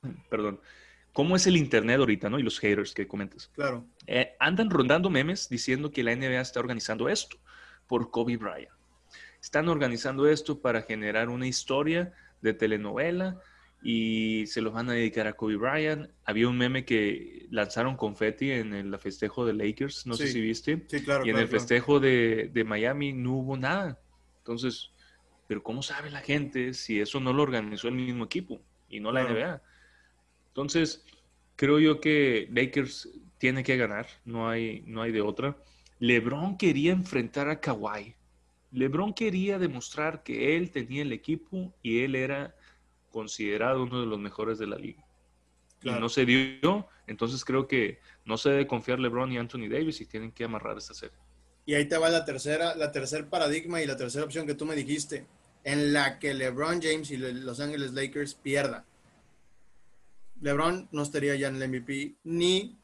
Perdón. 0.30 0.60
¿Cómo 1.12 1.34
es 1.34 1.48
el 1.48 1.56
Internet 1.56 1.98
ahorita, 1.98 2.30
no? 2.30 2.38
Y 2.38 2.44
los 2.44 2.60
haters 2.60 2.94
que 2.94 3.08
comentas. 3.08 3.50
Claro. 3.54 3.84
Eh, 4.06 4.36
andan 4.38 4.70
rondando 4.70 5.10
memes 5.10 5.48
diciendo 5.48 5.90
que 5.90 6.04
la 6.04 6.14
NBA 6.14 6.40
está 6.40 6.60
organizando 6.60 7.08
esto 7.08 7.38
por 7.88 8.12
Kobe 8.12 8.36
Bryant. 8.36 8.77
Están 9.40 9.68
organizando 9.68 10.28
esto 10.28 10.60
para 10.60 10.82
generar 10.82 11.28
una 11.28 11.46
historia 11.46 12.12
de 12.40 12.54
telenovela 12.54 13.40
y 13.82 14.44
se 14.46 14.60
los 14.60 14.72
van 14.72 14.90
a 14.90 14.92
dedicar 14.92 15.26
a 15.26 15.34
Kobe 15.34 15.56
Bryant. 15.56 16.10
Había 16.24 16.48
un 16.48 16.58
meme 16.58 16.84
que 16.84 17.46
lanzaron 17.50 17.96
confetti 17.96 18.50
en 18.50 18.74
el 18.74 18.98
festejo 18.98 19.46
de 19.46 19.52
Lakers, 19.52 20.06
no 20.06 20.14
sé 20.14 20.28
si 20.28 20.40
viste. 20.40 20.84
Sí, 20.88 21.02
claro. 21.02 21.24
Y 21.24 21.30
en 21.30 21.38
el 21.38 21.48
festejo 21.48 22.00
de, 22.00 22.50
de, 22.52 22.64
Miami 22.64 23.12
no 23.12 23.34
hubo 23.34 23.56
nada. 23.56 24.00
Entonces, 24.38 24.90
pero 25.46 25.62
¿cómo 25.62 25.82
sabe 25.82 26.10
la 26.10 26.20
gente 26.20 26.74
si 26.74 27.00
eso 27.00 27.20
no 27.20 27.32
lo 27.32 27.42
organizó 27.42 27.88
el 27.88 27.94
mismo 27.94 28.24
equipo 28.24 28.60
y 28.88 29.00
no 29.00 29.12
la 29.12 29.24
NBA? 29.24 29.62
Entonces, 30.48 31.04
creo 31.54 31.78
yo 31.78 32.00
que 32.00 32.48
Lakers 32.50 33.08
tiene 33.38 33.62
que 33.62 33.76
ganar, 33.76 34.06
no 34.24 34.48
hay, 34.48 34.82
no 34.86 35.02
hay 35.02 35.12
de 35.12 35.20
otra. 35.20 35.56
LeBron 36.00 36.56
quería 36.56 36.92
enfrentar 36.92 37.48
a 37.48 37.60
Kawhi. 37.60 38.14
LeBron 38.70 39.14
quería 39.14 39.58
demostrar 39.58 40.22
que 40.22 40.56
él 40.56 40.70
tenía 40.70 41.02
el 41.02 41.12
equipo 41.12 41.72
y 41.82 42.00
él 42.00 42.14
era 42.14 42.54
considerado 43.10 43.82
uno 43.82 44.00
de 44.00 44.06
los 44.06 44.18
mejores 44.18 44.58
de 44.58 44.66
la 44.66 44.76
liga. 44.76 45.04
Y 45.82 45.90
no 45.90 46.08
se 46.08 46.26
dio, 46.26 46.88
entonces 47.06 47.44
creo 47.44 47.68
que 47.68 48.00
no 48.24 48.36
se 48.36 48.50
debe 48.50 48.66
confiar 48.66 48.98
LeBron 48.98 49.32
y 49.32 49.38
Anthony 49.38 49.68
Davis 49.70 50.00
y 50.00 50.06
tienen 50.06 50.32
que 50.32 50.44
amarrar 50.44 50.76
esta 50.76 50.92
serie. 50.92 51.16
Y 51.64 51.74
ahí 51.74 51.86
te 51.86 51.98
va 51.98 52.08
la 52.08 52.24
tercera, 52.24 52.74
la 52.74 52.92
tercer 52.92 53.28
paradigma 53.28 53.80
y 53.80 53.86
la 53.86 53.96
tercera 53.96 54.24
opción 54.24 54.46
que 54.46 54.54
tú 54.54 54.66
me 54.66 54.74
dijiste, 54.74 55.26
en 55.64 55.92
la 55.92 56.18
que 56.18 56.34
LeBron 56.34 56.80
James 56.82 57.10
y 57.10 57.16
Los 57.16 57.60
Ángeles 57.60 57.92
Lakers 57.92 58.34
pierdan. 58.34 58.84
LeBron 60.40 60.88
no 60.92 61.02
estaría 61.02 61.34
ya 61.36 61.48
en 61.48 61.60
el 61.60 61.68
MVP 61.68 62.16
ni, 62.24 62.76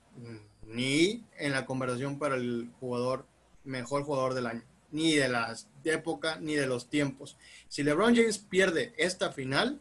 ni 0.66 1.25
en 1.38 1.53
la 1.53 1.66
conversación 1.66 2.18
para 2.18 2.37
el 2.37 2.70
jugador, 2.79 3.27
mejor 3.64 4.03
jugador 4.03 4.35
del 4.35 4.47
año, 4.47 4.62
ni 4.90 5.14
de 5.14 5.29
la 5.29 5.55
época, 5.92 6.38
ni 6.40 6.55
de 6.55 6.66
los 6.66 6.88
tiempos. 6.88 7.37
Si 7.68 7.83
LeBron 7.83 8.14
James 8.14 8.38
pierde 8.38 8.94
esta 8.97 9.33
final, 9.33 9.81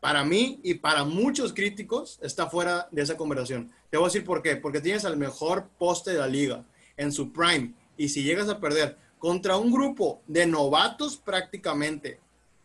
para 0.00 0.24
mí 0.24 0.60
y 0.62 0.74
para 0.74 1.04
muchos 1.04 1.52
críticos 1.52 2.18
está 2.22 2.48
fuera 2.48 2.88
de 2.90 3.02
esa 3.02 3.16
conversación. 3.16 3.72
Te 3.90 3.96
voy 3.96 4.04
a 4.04 4.08
decir 4.08 4.24
por 4.24 4.42
qué. 4.42 4.56
Porque 4.56 4.80
tienes 4.80 5.04
al 5.04 5.16
mejor 5.16 5.68
poste 5.78 6.12
de 6.12 6.18
la 6.18 6.28
liga 6.28 6.64
en 6.96 7.12
su 7.12 7.32
prime. 7.32 7.74
Y 7.96 8.08
si 8.08 8.22
llegas 8.22 8.48
a 8.48 8.60
perder 8.60 8.96
contra 9.18 9.56
un 9.56 9.72
grupo 9.72 10.22
de 10.26 10.46
novatos 10.46 11.16
prácticamente, 11.16 12.20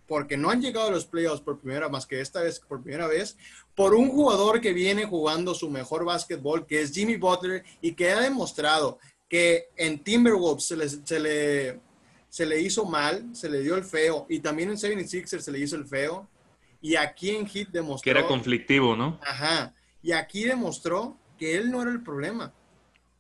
porque 0.07 0.35
no 0.35 0.49
han 0.49 0.61
llegado 0.61 0.89
a 0.89 0.91
los 0.91 1.05
playoffs 1.05 1.41
por 1.41 1.59
primera, 1.59 1.87
más 1.87 2.05
que 2.05 2.19
esta 2.19 2.41
vez 2.41 2.59
por 2.59 2.83
primera 2.83 3.07
vez, 3.07 3.37
por 3.75 3.95
un 3.95 4.09
jugador 4.09 4.59
que 4.59 4.73
viene 4.73 5.05
jugando 5.05 5.55
su 5.55 5.69
mejor 5.69 6.03
básquetbol, 6.03 6.65
que 6.65 6.81
es 6.81 6.91
Jimmy 6.91 7.15
Butler, 7.15 7.63
y 7.81 7.93
que 7.93 8.11
ha 8.11 8.19
demostrado 8.19 8.99
que 9.29 9.69
en 9.77 10.03
Timberwolves 10.03 10.65
se 10.65 10.75
le, 10.75 10.89
se 10.89 11.19
le, 11.19 11.79
se 12.31 12.45
le 12.45 12.61
hizo 12.61 12.85
mal, 12.85 13.35
se 13.35 13.49
le 13.49 13.59
dio 13.59 13.75
el 13.75 13.83
feo, 13.83 14.25
y 14.29 14.39
también 14.39 14.69
en 14.69 14.77
76ers 14.77 15.41
se 15.41 15.51
le 15.51 15.59
hizo 15.59 15.75
el 15.75 15.85
feo 15.85 16.29
y 16.81 16.95
aquí 16.95 17.31
en 17.31 17.45
Hit 17.45 17.69
demostró... 17.69 18.03
Que 18.05 18.17
era 18.17 18.25
conflictivo, 18.25 18.95
¿no? 18.95 19.19
Ajá. 19.21 19.75
Y 20.01 20.13
aquí 20.13 20.45
demostró 20.45 21.17
que 21.37 21.57
él 21.57 21.69
no 21.69 21.81
era 21.81 21.91
el 21.91 22.01
problema. 22.01 22.53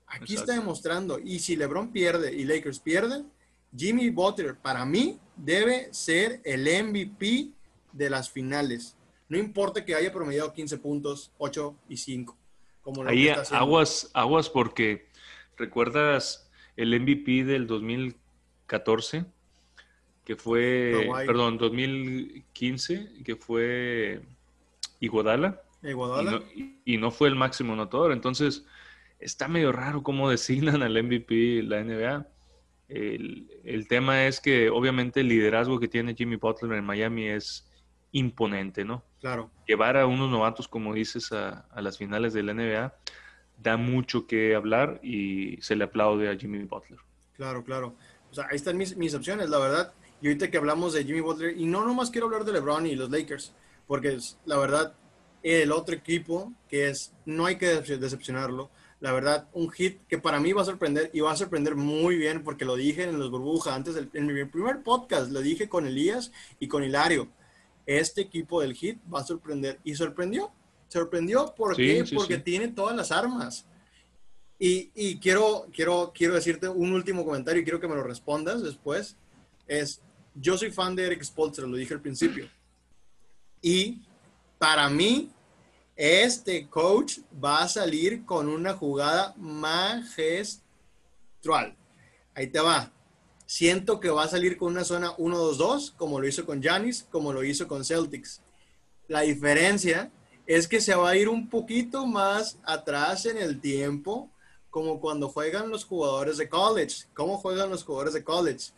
Aquí 0.07 0.35
está 0.35 0.53
demostrando. 0.53 1.19
Y 1.19 1.39
si 1.39 1.57
LeBron 1.57 1.91
pierde 1.91 2.33
y 2.33 2.45
Lakers 2.45 2.79
pierden, 2.79 3.29
Jimmy 3.75 4.09
Butler, 4.09 4.55
para 4.55 4.85
mí, 4.85 5.19
debe 5.35 5.93
ser 5.93 6.39
el 6.45 6.63
MVP 6.63 7.49
de 7.91 8.09
las 8.09 8.29
finales. 8.29 8.95
No 9.27 9.37
importa 9.37 9.83
que 9.83 9.93
haya 9.93 10.11
promediado 10.11 10.53
15 10.53 10.77
puntos, 10.77 11.31
8 11.37 11.75
y 11.89 11.97
5. 11.97 12.37
Como 12.81 13.03
Ahí 13.03 13.27
aguas, 13.51 14.09
aguas 14.13 14.49
porque 14.49 15.05
recuerdas 15.57 16.49
el 16.77 16.97
MVP 16.99 17.43
del 17.43 17.67
2014 18.79 19.25
que 20.23 20.35
fue, 20.35 21.09
perdón, 21.25 21.57
2015, 21.57 23.23
que 23.25 23.35
fue 23.35 24.21
Iguodala. 24.99 25.61
Iguodala. 25.81 26.41
Y, 26.85 26.97
no, 26.97 27.11
fue 27.11 27.27
el 27.27 27.35
máximo 27.35 27.73
anotador. 27.73 28.11
Entonces, 28.11 28.65
está 29.19 29.47
medio 29.47 29.71
raro 29.71 30.03
cómo 30.03 30.29
designan 30.29 30.83
al 30.83 31.03
MVP 31.03 31.63
la 31.63 31.83
NBA. 31.83 32.27
El, 32.87 33.49
el, 33.63 33.87
tema 33.87 34.27
es 34.27 34.39
que 34.39 34.69
obviamente 34.69 35.21
el 35.21 35.29
liderazgo 35.29 35.79
que 35.79 35.87
tiene 35.87 36.13
Jimmy 36.13 36.35
Butler 36.35 36.73
en 36.73 36.85
Miami 36.85 37.29
es 37.29 37.67
imponente, 38.11 38.85
¿no? 38.85 39.03
Claro. 39.21 39.49
Llevar 39.65 39.97
a 39.97 40.05
unos 40.05 40.29
novatos, 40.29 40.67
como 40.67 40.93
dices, 40.93 41.31
a, 41.31 41.65
a 41.71 41.81
las 41.81 41.97
finales 41.97 42.33
de 42.33 42.43
la 42.43 42.53
NBA 42.53 42.93
da 43.57 43.77
mucho 43.77 44.27
que 44.27 44.55
hablar 44.55 44.99
y 45.03 45.57
se 45.61 45.75
le 45.75 45.85
aplaude 45.85 46.29
a 46.29 46.35
Jimmy 46.35 46.59
Butler. 46.63 46.99
Claro, 47.33 47.63
claro. 47.63 47.95
O 48.31 48.35
sea, 48.35 48.47
ahí 48.49 48.55
están 48.55 48.77
mis, 48.77 48.95
mis 48.95 49.13
opciones, 49.13 49.49
la 49.49 49.59
verdad. 49.59 49.93
Y 50.21 50.27
ahorita 50.27 50.49
que 50.49 50.57
hablamos 50.57 50.93
de 50.93 51.03
Jimmy 51.03 51.19
Butler, 51.19 51.57
y 51.57 51.65
no 51.65 51.85
nomás 51.85 52.11
quiero 52.11 52.27
hablar 52.27 52.45
de 52.45 52.53
LeBron 52.53 52.85
y 52.85 52.95
los 52.95 53.09
Lakers, 53.09 53.53
porque 53.87 54.13
es, 54.13 54.37
la 54.45 54.57
verdad, 54.57 54.93
el 55.43 55.71
otro 55.71 55.95
equipo 55.95 56.53
que 56.69 56.89
es, 56.89 57.13
no 57.25 57.45
hay 57.45 57.57
que 57.57 57.67
decepcionarlo. 57.67 58.69
La 58.99 59.11
verdad, 59.11 59.47
un 59.53 59.71
hit 59.71 59.99
que 60.07 60.19
para 60.19 60.39
mí 60.39 60.53
va 60.53 60.61
a 60.61 60.65
sorprender 60.65 61.09
y 61.11 61.21
va 61.21 61.31
a 61.31 61.35
sorprender 61.35 61.75
muy 61.75 62.17
bien 62.17 62.43
porque 62.43 62.65
lo 62.65 62.75
dije 62.75 63.03
en 63.03 63.17
los 63.17 63.31
burbujas 63.31 63.73
antes 63.73 63.95
del, 63.95 64.11
en 64.13 64.27
mi 64.27 64.45
primer 64.45 64.83
podcast, 64.83 65.31
lo 65.31 65.41
dije 65.41 65.67
con 65.67 65.87
Elías 65.87 66.31
y 66.59 66.67
con 66.67 66.83
Hilario. 66.83 67.27
Este 67.87 68.21
equipo 68.21 68.61
del 68.61 68.75
hit 68.75 68.99
va 69.11 69.21
a 69.21 69.23
sorprender 69.23 69.79
y 69.83 69.95
sorprendió. 69.95 70.51
Sorprendió 70.87 71.55
¿por 71.55 71.75
qué? 71.75 72.05
porque 72.13 72.37
tiene 72.37 72.67
todas 72.67 72.95
las 72.95 73.11
armas. 73.11 73.65
Y, 74.63 74.91
y, 74.93 75.17
quiero, 75.17 75.65
quiero, 75.73 76.11
quiero 76.13 76.35
decirte 76.35 76.69
un 76.69 76.93
último 76.93 77.25
comentario 77.25 77.63
y 77.63 77.63
quiero 77.63 77.79
que 77.79 77.87
me 77.87 77.95
lo 77.95 78.03
respondas 78.03 78.61
después. 78.61 79.17
Es, 79.67 80.01
yo 80.35 80.55
soy 80.55 80.69
fan 80.69 80.95
de 80.95 81.07
Eric 81.07 81.23
Spolster, 81.23 81.67
lo 81.67 81.75
dije 81.75 81.95
al 81.95 81.99
principio. 81.99 82.47
Y 83.59 84.03
para 84.59 84.87
mí, 84.87 85.31
este 85.95 86.67
coach 86.67 87.21
va 87.43 87.63
a 87.63 87.67
salir 87.67 88.23
con 88.23 88.47
una 88.47 88.75
jugada 88.75 89.33
magistral. 89.35 90.61
Ahí 92.35 92.45
te 92.45 92.59
va. 92.59 92.91
Siento 93.47 93.99
que 93.99 94.11
va 94.11 94.25
a 94.25 94.27
salir 94.27 94.57
con 94.57 94.73
una 94.73 94.83
zona 94.83 95.17
1-2-2, 95.17 95.95
como 95.95 96.19
lo 96.19 96.27
hizo 96.27 96.45
con 96.45 96.61
Giannis, 96.61 97.07
como 97.09 97.33
lo 97.33 97.43
hizo 97.43 97.67
con 97.67 97.83
Celtics. 97.83 98.43
La 99.07 99.21
diferencia 99.21 100.11
es 100.45 100.67
que 100.67 100.81
se 100.81 100.93
va 100.93 101.09
a 101.09 101.17
ir 101.17 101.29
un 101.29 101.49
poquito 101.49 102.05
más 102.05 102.59
atrás 102.63 103.25
en 103.25 103.39
el 103.39 103.59
tiempo 103.59 104.29
como 104.71 104.99
cuando 104.99 105.29
juegan 105.29 105.69
los 105.69 105.85
jugadores 105.85 106.37
de 106.37 106.49
college. 106.49 107.05
¿Cómo 107.13 107.37
juegan 107.37 107.69
los 107.69 107.83
jugadores 107.83 108.13
de 108.13 108.23
college? 108.23 108.71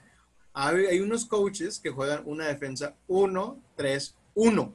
Hay, 0.51 0.85
hay 0.87 0.99
unos 0.99 1.25
coaches 1.25 1.79
que 1.79 1.91
juegan 1.91 2.23
una 2.25 2.47
defensa 2.47 2.95
1-3-1. 3.07 4.73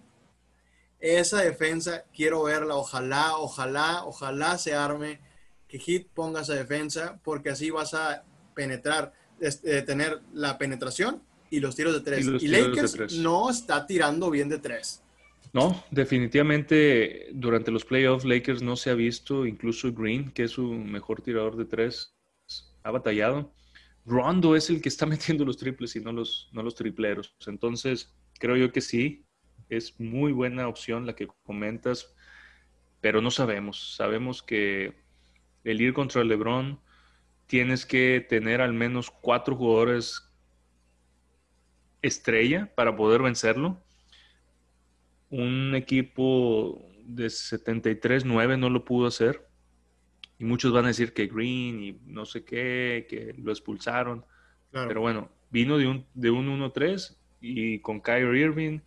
Esa 1.00 1.42
defensa 1.42 2.04
quiero 2.14 2.44
verla. 2.44 2.76
Ojalá, 2.76 3.36
ojalá, 3.36 4.04
ojalá 4.04 4.56
se 4.58 4.74
arme 4.74 5.20
que 5.68 5.78
Hit 5.78 6.08
ponga 6.14 6.40
esa 6.40 6.54
defensa 6.54 7.20
porque 7.22 7.50
así 7.50 7.70
vas 7.70 7.94
a 7.94 8.24
penetrar, 8.54 9.12
este, 9.40 9.82
tener 9.82 10.20
la 10.32 10.56
penetración 10.56 11.22
y 11.50 11.60
los 11.60 11.76
tiros 11.76 11.94
de 11.94 12.00
tres. 12.00 12.26
Y, 12.40 12.48
Lakers 12.48 13.12
no 13.18 13.50
está 13.50 13.86
tirando 13.86 14.30
bien 14.30 14.48
de 14.48 14.58
tres. 14.58 15.02
No, 15.58 15.84
definitivamente 15.90 17.30
durante 17.32 17.72
los 17.72 17.84
playoffs 17.84 18.24
Lakers 18.24 18.62
no 18.62 18.76
se 18.76 18.90
ha 18.90 18.94
visto, 18.94 19.44
incluso 19.44 19.92
Green, 19.92 20.30
que 20.30 20.44
es 20.44 20.52
su 20.52 20.72
mejor 20.72 21.20
tirador 21.20 21.56
de 21.56 21.64
tres, 21.64 22.14
ha 22.84 22.92
batallado. 22.92 23.52
Rondo 24.06 24.54
es 24.54 24.70
el 24.70 24.80
que 24.80 24.88
está 24.88 25.04
metiendo 25.14 25.44
los 25.44 25.56
triples 25.56 25.96
y 25.96 26.00
no 26.00 26.12
los, 26.12 26.48
no 26.52 26.62
los 26.62 26.76
tripleros. 26.76 27.34
Entonces, 27.48 28.14
creo 28.38 28.56
yo 28.56 28.70
que 28.70 28.80
sí, 28.80 29.26
es 29.68 29.98
muy 29.98 30.30
buena 30.30 30.68
opción 30.68 31.06
la 31.06 31.16
que 31.16 31.26
comentas, 31.42 32.14
pero 33.00 33.20
no 33.20 33.32
sabemos. 33.32 33.96
Sabemos 33.96 34.44
que 34.44 34.94
el 35.64 35.80
ir 35.80 35.92
contra 35.92 36.22
el 36.22 36.28
LeBron 36.28 36.78
tienes 37.48 37.84
que 37.84 38.24
tener 38.28 38.60
al 38.60 38.74
menos 38.74 39.10
cuatro 39.10 39.56
jugadores 39.56 40.22
estrella 42.00 42.72
para 42.76 42.94
poder 42.94 43.22
vencerlo. 43.22 43.82
Un 45.30 45.74
equipo 45.74 46.88
de 47.04 47.26
73-9 47.26 48.58
no 48.58 48.70
lo 48.70 48.84
pudo 48.84 49.06
hacer. 49.06 49.46
Y 50.38 50.44
muchos 50.44 50.72
van 50.72 50.84
a 50.84 50.88
decir 50.88 51.12
que 51.12 51.26
Green 51.26 51.82
y 51.82 51.98
no 52.06 52.24
sé 52.24 52.44
qué, 52.44 53.06
que 53.08 53.34
lo 53.38 53.50
expulsaron. 53.50 54.24
Pero 54.70 55.00
bueno, 55.00 55.28
vino 55.50 55.78
de 55.78 55.86
un, 55.86 56.06
de 56.14 56.30
un 56.30 56.46
1-3 56.60 57.16
y 57.40 57.78
con 57.80 58.00
Kyrie 58.00 58.44
Irving, 58.44 58.80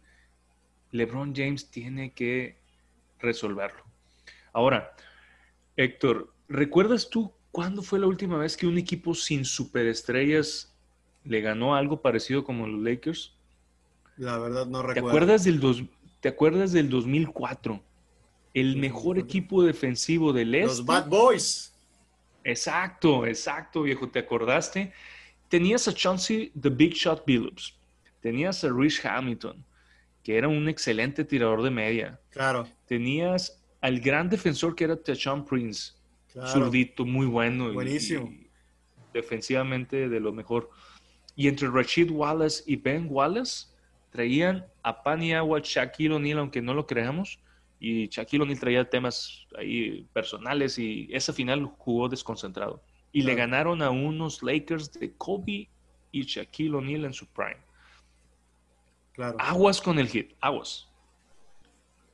LeBron 0.91 1.33
James 1.35 1.69
tiene 1.69 2.13
que 2.13 2.57
resolverlo. 3.19 3.83
Ahora, 4.53 4.93
Héctor, 5.75 6.33
¿recuerdas 6.47 7.09
tú 7.09 7.33
cuándo 7.51 7.81
fue 7.81 7.99
la 7.99 8.07
última 8.07 8.37
vez 8.37 8.55
que 8.55 8.67
un 8.67 8.77
equipo 8.77 9.13
sin 9.13 9.43
superestrellas 9.45 10.71
le 11.23 11.41
ganó 11.41 11.75
algo 11.75 12.01
parecido 12.01 12.43
como 12.43 12.67
los 12.67 12.81
Lakers. 12.81 13.33
La 14.17 14.37
verdad 14.37 14.65
no 14.65 14.81
recuerdo. 14.81 15.01
¿Te 15.01 15.09
acuerdas 15.09 15.43
del, 15.43 15.59
dos, 15.59 15.83
¿te 16.21 16.29
acuerdas 16.29 16.71
del 16.71 16.89
2004? 16.89 17.83
El 18.53 18.77
mejor 18.77 19.17
equipo 19.19 19.63
defensivo 19.63 20.31
del 20.31 20.55
este. 20.55 20.67
Los 20.67 20.85
Bad 20.85 21.07
Boys. 21.07 21.73
Exacto, 22.43 23.25
exacto, 23.25 23.83
viejo. 23.83 24.09
¿Te 24.09 24.19
acordaste? 24.19 24.93
Tenías 25.49 25.87
a 25.87 25.93
Chauncey 25.93 26.51
The 26.59 26.69
Big 26.69 26.93
Shot 26.93 27.25
Billups. 27.25 27.75
Tenías 28.21 28.63
a 28.63 28.69
Rich 28.69 29.05
Hamilton, 29.05 29.65
que 30.23 30.37
era 30.37 30.47
un 30.47 30.69
excelente 30.69 31.25
tirador 31.25 31.61
de 31.63 31.71
media. 31.71 32.19
Claro. 32.29 32.67
Tenías 32.87 33.61
al 33.81 33.99
gran 33.99 34.29
defensor 34.29 34.75
que 34.75 34.85
era 34.85 34.95
Tachon 34.95 35.43
Prince. 35.43 35.93
Claro. 36.31 36.47
Zurdito, 36.47 37.05
muy 37.05 37.25
bueno. 37.25 37.73
Buenísimo. 37.73 38.31
defensivamente 39.13 40.07
de 40.07 40.19
lo 40.19 40.31
mejor. 40.31 40.69
Y 41.35 41.47
entre 41.47 41.69
Rashid 41.69 42.11
Wallace 42.11 42.63
y 42.65 42.75
Ben 42.75 43.07
Wallace 43.09 43.70
traían 44.11 44.67
a 44.83 45.01
pan 45.01 45.23
y 45.23 45.33
agua 45.33 45.61
Shaquille 45.63 46.13
O'Neal, 46.13 46.39
aunque 46.39 46.61
no 46.61 46.73
lo 46.73 46.85
creamos. 46.85 47.39
Y 47.79 48.07
Shaquille 48.09 48.43
O'Neal 48.43 48.59
traía 48.59 48.89
temas 48.89 49.47
ahí 49.57 50.07
personales 50.13 50.77
y 50.77 51.09
esa 51.11 51.33
final 51.33 51.65
jugó 51.77 52.07
desconcentrado. 52.09 52.83
Y 53.11 53.23
le 53.23 53.35
ganaron 53.35 53.81
a 53.81 53.89
unos 53.89 54.43
Lakers 54.43 54.91
de 54.93 55.11
Kobe 55.13 55.67
y 56.11 56.23
Shaquille 56.23 56.75
O'Neal 56.75 57.05
en 57.05 57.13
su 57.13 57.25
prime. 57.25 57.57
Claro. 59.13 59.37
Aguas 59.39 59.81
con 59.81 59.97
el 59.97 60.07
hit, 60.07 60.33
aguas. 60.39 60.87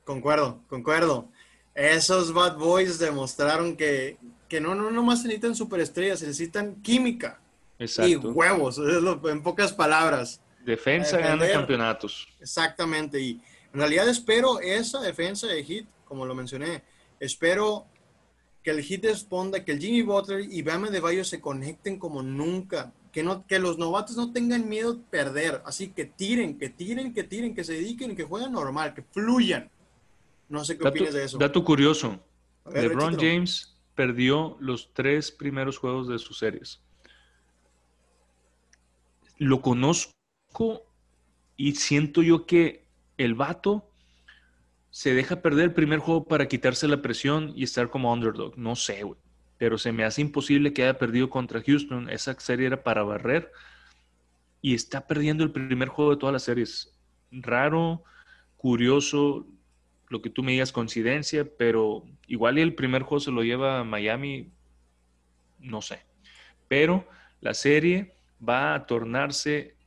Concuerdo, 0.04 0.62
concuerdo. 0.68 1.28
Esos 1.74 2.32
Bad 2.32 2.56
Boys 2.56 2.98
demostraron 2.98 3.76
que, 3.76 4.16
que 4.48 4.60
no, 4.60 4.74
no 4.74 4.90
nomás 4.90 5.22
necesitan 5.22 5.54
superestrellas, 5.54 6.22
necesitan 6.22 6.80
química. 6.82 7.40
Y 7.78 8.16
huevos, 8.16 8.78
en 8.78 9.42
pocas 9.42 9.72
palabras. 9.72 10.40
Defensa 10.64 11.18
gana 11.18 11.48
campeonatos. 11.48 12.28
Exactamente. 12.40 13.20
Y 13.20 13.40
en 13.72 13.80
realidad 13.80 14.08
espero 14.08 14.60
esa 14.60 15.00
defensa 15.00 15.46
de 15.46 15.64
Hit, 15.64 15.86
como 16.04 16.26
lo 16.26 16.34
mencioné. 16.34 16.82
Espero 17.20 17.86
que 18.62 18.70
el 18.70 18.82
Hit 18.82 19.04
responda, 19.04 19.64
que 19.64 19.72
el 19.72 19.80
Jimmy 19.80 20.02
Butler 20.02 20.40
y 20.40 20.62
Bama 20.62 20.90
de 20.90 21.00
Bayo 21.00 21.24
se 21.24 21.40
conecten 21.40 21.98
como 21.98 22.22
nunca. 22.22 22.92
Que, 23.12 23.22
no, 23.22 23.46
que 23.46 23.58
los 23.58 23.78
novatos 23.78 24.16
no 24.16 24.32
tengan 24.32 24.68
miedo 24.68 24.94
de 24.94 25.02
perder. 25.10 25.62
Así 25.64 25.88
que 25.88 26.04
tiren, 26.04 26.58
que 26.58 26.68
tiren, 26.68 27.14
que 27.14 27.24
tiren, 27.24 27.54
que 27.54 27.64
se 27.64 27.72
dediquen, 27.72 28.14
que 28.14 28.24
jueguen 28.24 28.52
normal, 28.52 28.94
que 28.94 29.02
fluyan. 29.02 29.70
No 30.48 30.64
sé 30.64 30.76
qué 30.76 30.86
opinas 30.86 31.14
de 31.14 31.24
eso. 31.24 31.38
Dato 31.38 31.64
curioso. 31.64 32.20
LeBron 32.72 33.16
James 33.16 33.76
perdió 33.94 34.56
los 34.60 34.92
tres 34.92 35.32
primeros 35.32 35.78
juegos 35.78 36.08
de 36.08 36.18
sus 36.18 36.38
series 36.38 36.80
lo 39.38 39.62
conozco 39.62 40.12
y 41.56 41.74
siento 41.74 42.22
yo 42.22 42.46
que 42.46 42.86
el 43.16 43.34
vato 43.34 43.88
se 44.90 45.14
deja 45.14 45.42
perder 45.42 45.66
el 45.66 45.74
primer 45.74 45.98
juego 45.98 46.24
para 46.24 46.48
quitarse 46.48 46.88
la 46.88 47.02
presión 47.02 47.52
y 47.54 47.64
estar 47.64 47.90
como 47.90 48.12
underdog. 48.12 48.56
No 48.56 48.74
sé, 48.76 49.02
güey. 49.02 49.18
Pero 49.58 49.76
se 49.76 49.92
me 49.92 50.04
hace 50.04 50.20
imposible 50.20 50.72
que 50.72 50.84
haya 50.84 50.98
perdido 50.98 51.28
contra 51.30 51.62
Houston. 51.62 52.08
Esa 52.10 52.38
serie 52.38 52.66
era 52.66 52.82
para 52.82 53.02
barrer. 53.02 53.52
Y 54.62 54.74
está 54.74 55.06
perdiendo 55.06 55.44
el 55.44 55.52
primer 55.52 55.88
juego 55.88 56.12
de 56.12 56.16
todas 56.16 56.32
las 56.32 56.44
series. 56.44 56.96
Raro, 57.30 58.02
curioso, 58.56 59.46
lo 60.08 60.22
que 60.22 60.30
tú 60.30 60.42
me 60.42 60.52
digas 60.52 60.72
coincidencia, 60.72 61.46
pero 61.56 62.04
igual 62.26 62.58
el 62.58 62.74
primer 62.74 63.02
juego 63.02 63.20
se 63.20 63.30
lo 63.30 63.42
lleva 63.42 63.80
a 63.80 63.84
Miami, 63.84 64.50
no 65.58 65.82
sé. 65.82 66.04
Pero 66.66 67.06
la 67.40 67.54
serie 67.54 68.14
va 68.46 68.74
a 68.74 68.86
tornarse 68.86 69.77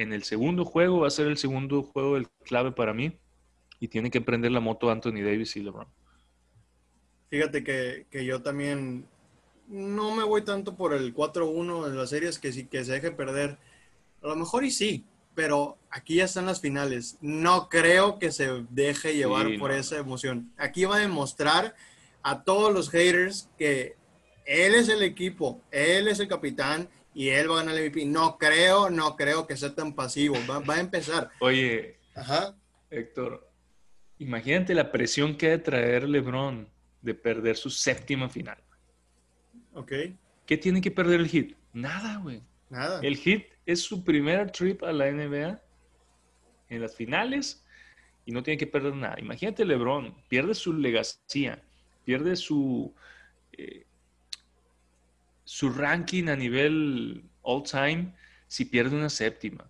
en 0.00 0.12
el 0.12 0.22
segundo 0.22 0.64
juego, 0.64 1.00
va 1.00 1.08
a 1.08 1.10
ser 1.10 1.26
el 1.26 1.36
segundo 1.36 1.82
juego 1.82 2.16
el 2.16 2.28
clave 2.44 2.72
para 2.72 2.94
mí 2.94 3.18
y 3.78 3.88
tiene 3.88 4.10
que 4.10 4.20
prender 4.20 4.52
la 4.52 4.60
moto 4.60 4.90
Anthony 4.90 5.22
Davis 5.22 5.56
y 5.56 5.60
LeBron. 5.60 5.86
Fíjate 7.28 7.62
que, 7.62 8.24
yo 8.24 8.42
también 8.42 9.06
no 9.68 10.14
me 10.14 10.24
voy 10.24 10.42
tanto 10.42 10.76
por 10.76 10.94
el 10.94 11.14
4-1 11.14 11.86
en 11.86 11.96
las 11.96 12.10
series 12.10 12.38
que, 12.38 12.68
que 12.68 12.84
se 12.84 12.92
deje 12.92 13.10
perder. 13.10 13.58
A 14.22 14.28
lo 14.28 14.36
mejor 14.36 14.64
y 14.64 14.70
sí, 14.70 15.04
pero 15.34 15.78
aquí 15.90 16.16
ya 16.16 16.24
están 16.24 16.46
las 16.46 16.60
finales. 16.60 17.16
No 17.20 17.68
creo 17.68 18.18
que 18.18 18.32
se 18.32 18.64
deje 18.70 19.14
llevar 19.14 19.46
por 19.58 19.70
esa 19.70 19.98
emoción. 19.98 20.52
Aquí 20.56 20.84
va 20.84 20.96
a 20.96 21.00
demostrar 21.00 21.74
a 22.22 22.42
todos 22.42 22.72
los 22.74 22.90
haters 22.90 23.48
que 23.56 23.96
él 24.44 24.74
es 24.74 24.88
el 24.88 25.02
equipo, 25.02 25.60
él 25.70 26.08
es 26.08 26.18
el 26.18 26.26
capitán 26.26 26.88
y 27.14 27.28
él 27.28 27.50
va 27.50 27.54
a 27.54 27.64
ganar 27.64 27.76
el 27.76 27.90
MVP. 27.90 28.06
No 28.06 28.38
creo, 28.38 28.90
no 28.90 29.16
creo 29.16 29.46
que 29.46 29.56
sea 29.56 29.74
tan 29.74 29.94
pasivo. 29.94 30.36
Va, 30.48 30.74
a 30.74 30.80
empezar. 30.80 31.30
Oye, 31.40 31.98
Ajá. 32.14 32.56
Héctor, 32.90 33.48
imagínate 34.18 34.74
la 34.74 34.90
presión 34.90 35.36
que 35.36 35.46
ha 35.46 35.50
de 35.50 35.58
traer 35.58 36.08
LeBron 36.08 36.68
de 37.02 37.14
perder 37.14 37.56
su 37.56 37.70
séptima 37.70 38.28
final. 38.28 38.58
Ok. 39.72 39.92
¿Qué 40.46 40.56
tiene 40.56 40.80
que 40.80 40.90
perder 40.90 41.20
el 41.20 41.28
Hit? 41.28 41.56
Nada, 41.72 42.18
güey. 42.18 42.42
Nada. 42.68 43.00
El 43.02 43.16
Hit 43.16 43.46
es 43.64 43.80
su 43.80 44.04
primer 44.04 44.50
trip 44.50 44.82
a 44.82 44.92
la 44.92 45.10
NBA 45.10 45.60
en 46.68 46.80
las 46.80 46.94
finales 46.94 47.64
y 48.24 48.32
no 48.32 48.42
tiene 48.42 48.58
que 48.58 48.66
perder 48.66 48.94
nada. 48.94 49.18
Imagínate 49.18 49.64
LeBron, 49.64 50.14
pierde 50.28 50.54
su 50.54 50.72
legacía, 50.72 51.62
pierde 52.04 52.36
su 52.36 52.94
eh, 53.52 53.86
su 55.50 55.68
ranking 55.68 56.28
a 56.28 56.36
nivel 56.36 57.24
all 57.42 57.64
time 57.64 58.14
si 58.46 58.66
pierde 58.66 58.94
una 58.94 59.10
séptima. 59.10 59.68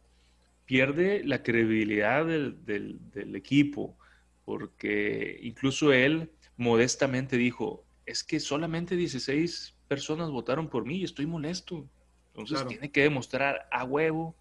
Pierde 0.66 1.25
la 1.25 1.43
credibilidad 1.43 2.27
del, 2.27 3.35
equipo, 3.35 3.97
porque 4.45 5.40
incluso 5.43 5.95
él 5.95 6.31
modestamente 6.59 7.38
dijo, 7.38 7.83
es 8.05 8.23
que 8.23 8.40
solamente 8.40 8.95
16 8.95 9.75
personas 9.88 10.29
votaron 10.29 10.69
por 10.69 10.85
mí 10.85 10.97
y 10.97 11.05
estoy 11.05 11.25
molesto. 11.25 11.88
Entonces 12.35 12.66
tiene 12.69 12.93
que 12.93 13.05
demostrar 13.05 13.66
a 13.73 13.85
huevo 13.85 14.35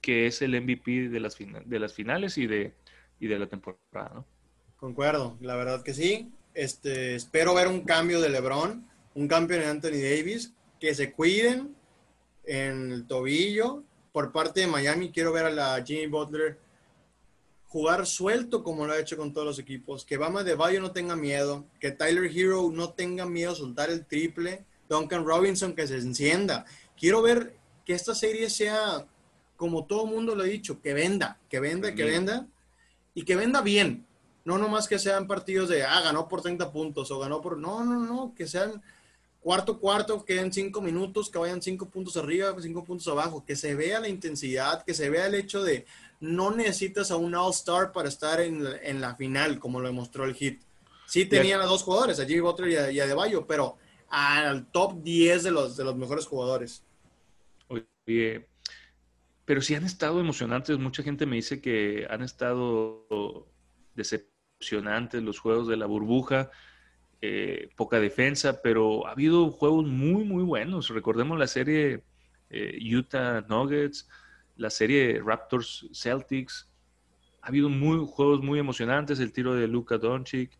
que 0.00 0.26
es 0.26 0.40
el 0.40 0.58
MVP 0.58 1.10
de 1.10 1.20
las, 1.20 1.36
de 1.36 1.78
las 1.78 1.92
finales 1.92 2.38
y 2.38 2.46
de, 2.46 2.74
y 3.20 3.26
de 3.26 3.38
la 3.38 3.48
temporada. 3.48 4.24
Concuerdo, 4.78 5.36
la 5.42 5.56
verdad 5.56 5.82
que 5.82 5.92
sí. 5.92 6.32
Este, 6.54 7.16
espero 7.16 7.52
ver 7.52 7.68
un 7.68 7.82
cambio 7.82 8.22
de 8.22 8.30
LeBron 8.30 8.88
un 9.18 9.26
campeón 9.26 9.60
de 9.60 9.66
Anthony 9.66 10.00
Davis, 10.00 10.52
que 10.78 10.94
se 10.94 11.12
cuiden 11.12 11.74
en 12.44 12.92
el 12.92 13.04
tobillo. 13.04 13.82
Por 14.12 14.30
parte 14.30 14.60
de 14.60 14.68
Miami, 14.68 15.10
quiero 15.10 15.32
ver 15.32 15.46
a 15.46 15.50
la 15.50 15.82
Jimmy 15.84 16.06
Butler 16.06 16.56
jugar 17.66 18.06
suelto 18.06 18.62
como 18.62 18.86
lo 18.86 18.92
ha 18.92 18.98
hecho 18.98 19.16
con 19.16 19.32
todos 19.32 19.44
los 19.44 19.58
equipos. 19.58 20.04
Que 20.04 20.16
Bama 20.16 20.44
de 20.44 20.54
Bayo 20.54 20.80
no 20.80 20.92
tenga 20.92 21.16
miedo. 21.16 21.64
Que 21.80 21.90
Tyler 21.90 22.30
Hero 22.32 22.70
no 22.72 22.90
tenga 22.90 23.26
miedo 23.26 23.50
a 23.50 23.56
soltar 23.56 23.90
el 23.90 24.06
triple. 24.06 24.64
Duncan 24.88 25.26
Robinson 25.26 25.74
que 25.74 25.88
se 25.88 25.96
encienda. 25.96 26.64
Quiero 26.96 27.20
ver 27.20 27.56
que 27.84 27.94
esta 27.94 28.14
serie 28.14 28.48
sea, 28.48 29.04
como 29.56 29.84
todo 29.84 30.06
mundo 30.06 30.36
lo 30.36 30.44
ha 30.44 30.46
dicho, 30.46 30.80
que 30.80 30.94
venda, 30.94 31.40
que 31.48 31.58
venda, 31.58 31.92
que 31.92 32.04
venda 32.04 32.46
y 33.14 33.24
que 33.24 33.34
venda 33.34 33.62
bien. 33.62 34.06
No 34.44 34.58
nomás 34.58 34.86
que 34.86 35.00
sean 35.00 35.26
partidos 35.26 35.68
de, 35.68 35.82
ah, 35.82 36.02
ganó 36.02 36.28
por 36.28 36.40
30 36.40 36.70
puntos 36.70 37.10
o 37.10 37.18
ganó 37.18 37.40
por... 37.40 37.58
No, 37.58 37.84
no, 37.84 37.98
no, 37.98 38.32
que 38.36 38.46
sean 38.46 38.80
cuarto, 39.48 39.78
cuarto, 39.78 40.26
queden 40.26 40.52
cinco 40.52 40.82
minutos, 40.82 41.30
que 41.30 41.38
vayan 41.38 41.62
cinco 41.62 41.88
puntos 41.88 42.18
arriba, 42.18 42.54
cinco 42.60 42.84
puntos 42.84 43.08
abajo, 43.08 43.46
que 43.46 43.56
se 43.56 43.74
vea 43.74 43.98
la 43.98 44.10
intensidad, 44.10 44.84
que 44.84 44.92
se 44.92 45.08
vea 45.08 45.26
el 45.26 45.34
hecho 45.34 45.64
de 45.64 45.86
no 46.20 46.50
necesitas 46.50 47.10
a 47.10 47.16
un 47.16 47.34
All-Star 47.34 47.92
para 47.92 48.10
estar 48.10 48.42
en, 48.42 48.62
en, 48.82 49.00
la 49.00 49.16
final, 49.16 49.58
como 49.58 49.80
lo 49.80 49.86
demostró 49.86 50.26
el 50.26 50.34
Hit. 50.34 50.60
Sí 51.06 51.24
tenían 51.24 51.62
a 51.62 51.64
dos 51.64 51.82
jugadores, 51.82 52.20
a 52.20 52.26
Jimmy 52.26 52.40
Butler 52.40 52.68
y 52.68 52.76
a, 52.76 52.90
y 52.90 53.00
a 53.00 53.06
Deballo, 53.06 53.46
pero 53.46 53.78
al 54.10 54.66
top 54.66 55.02
10 55.02 55.44
de 55.44 55.50
los, 55.50 55.78
de 55.78 55.84
los 55.84 55.96
mejores 55.96 56.26
jugadores. 56.26 56.84
Oye, 57.68 58.46
pero 59.46 59.62
sí 59.62 59.74
han 59.74 59.86
estado 59.86 60.20
emocionantes. 60.20 60.78
Mucha 60.78 61.02
gente 61.02 61.24
me 61.24 61.36
dice 61.36 61.62
que 61.62 62.06
han 62.10 62.20
estado 62.20 63.48
decepcionantes 63.94 65.22
los 65.22 65.38
juegos 65.38 65.68
de 65.68 65.78
la 65.78 65.86
burbuja. 65.86 66.50
Eh, 67.20 67.70
poca 67.74 67.98
defensa, 67.98 68.62
pero 68.62 69.04
ha 69.08 69.10
habido 69.10 69.50
juegos 69.50 69.86
muy, 69.86 70.22
muy 70.22 70.44
buenos. 70.44 70.88
Recordemos 70.88 71.36
la 71.36 71.48
serie 71.48 72.04
eh, 72.48 72.78
Utah 72.96 73.40
Nuggets, 73.48 74.08
la 74.56 74.70
serie 74.70 75.20
Raptors 75.24 75.88
Celtics. 75.92 76.68
Ha 77.42 77.48
habido 77.48 77.70
muy, 77.70 78.06
juegos 78.08 78.40
muy 78.40 78.60
emocionantes, 78.60 79.18
el 79.18 79.32
tiro 79.32 79.54
de 79.54 79.66
Luka 79.66 79.98
Doncic 79.98 80.52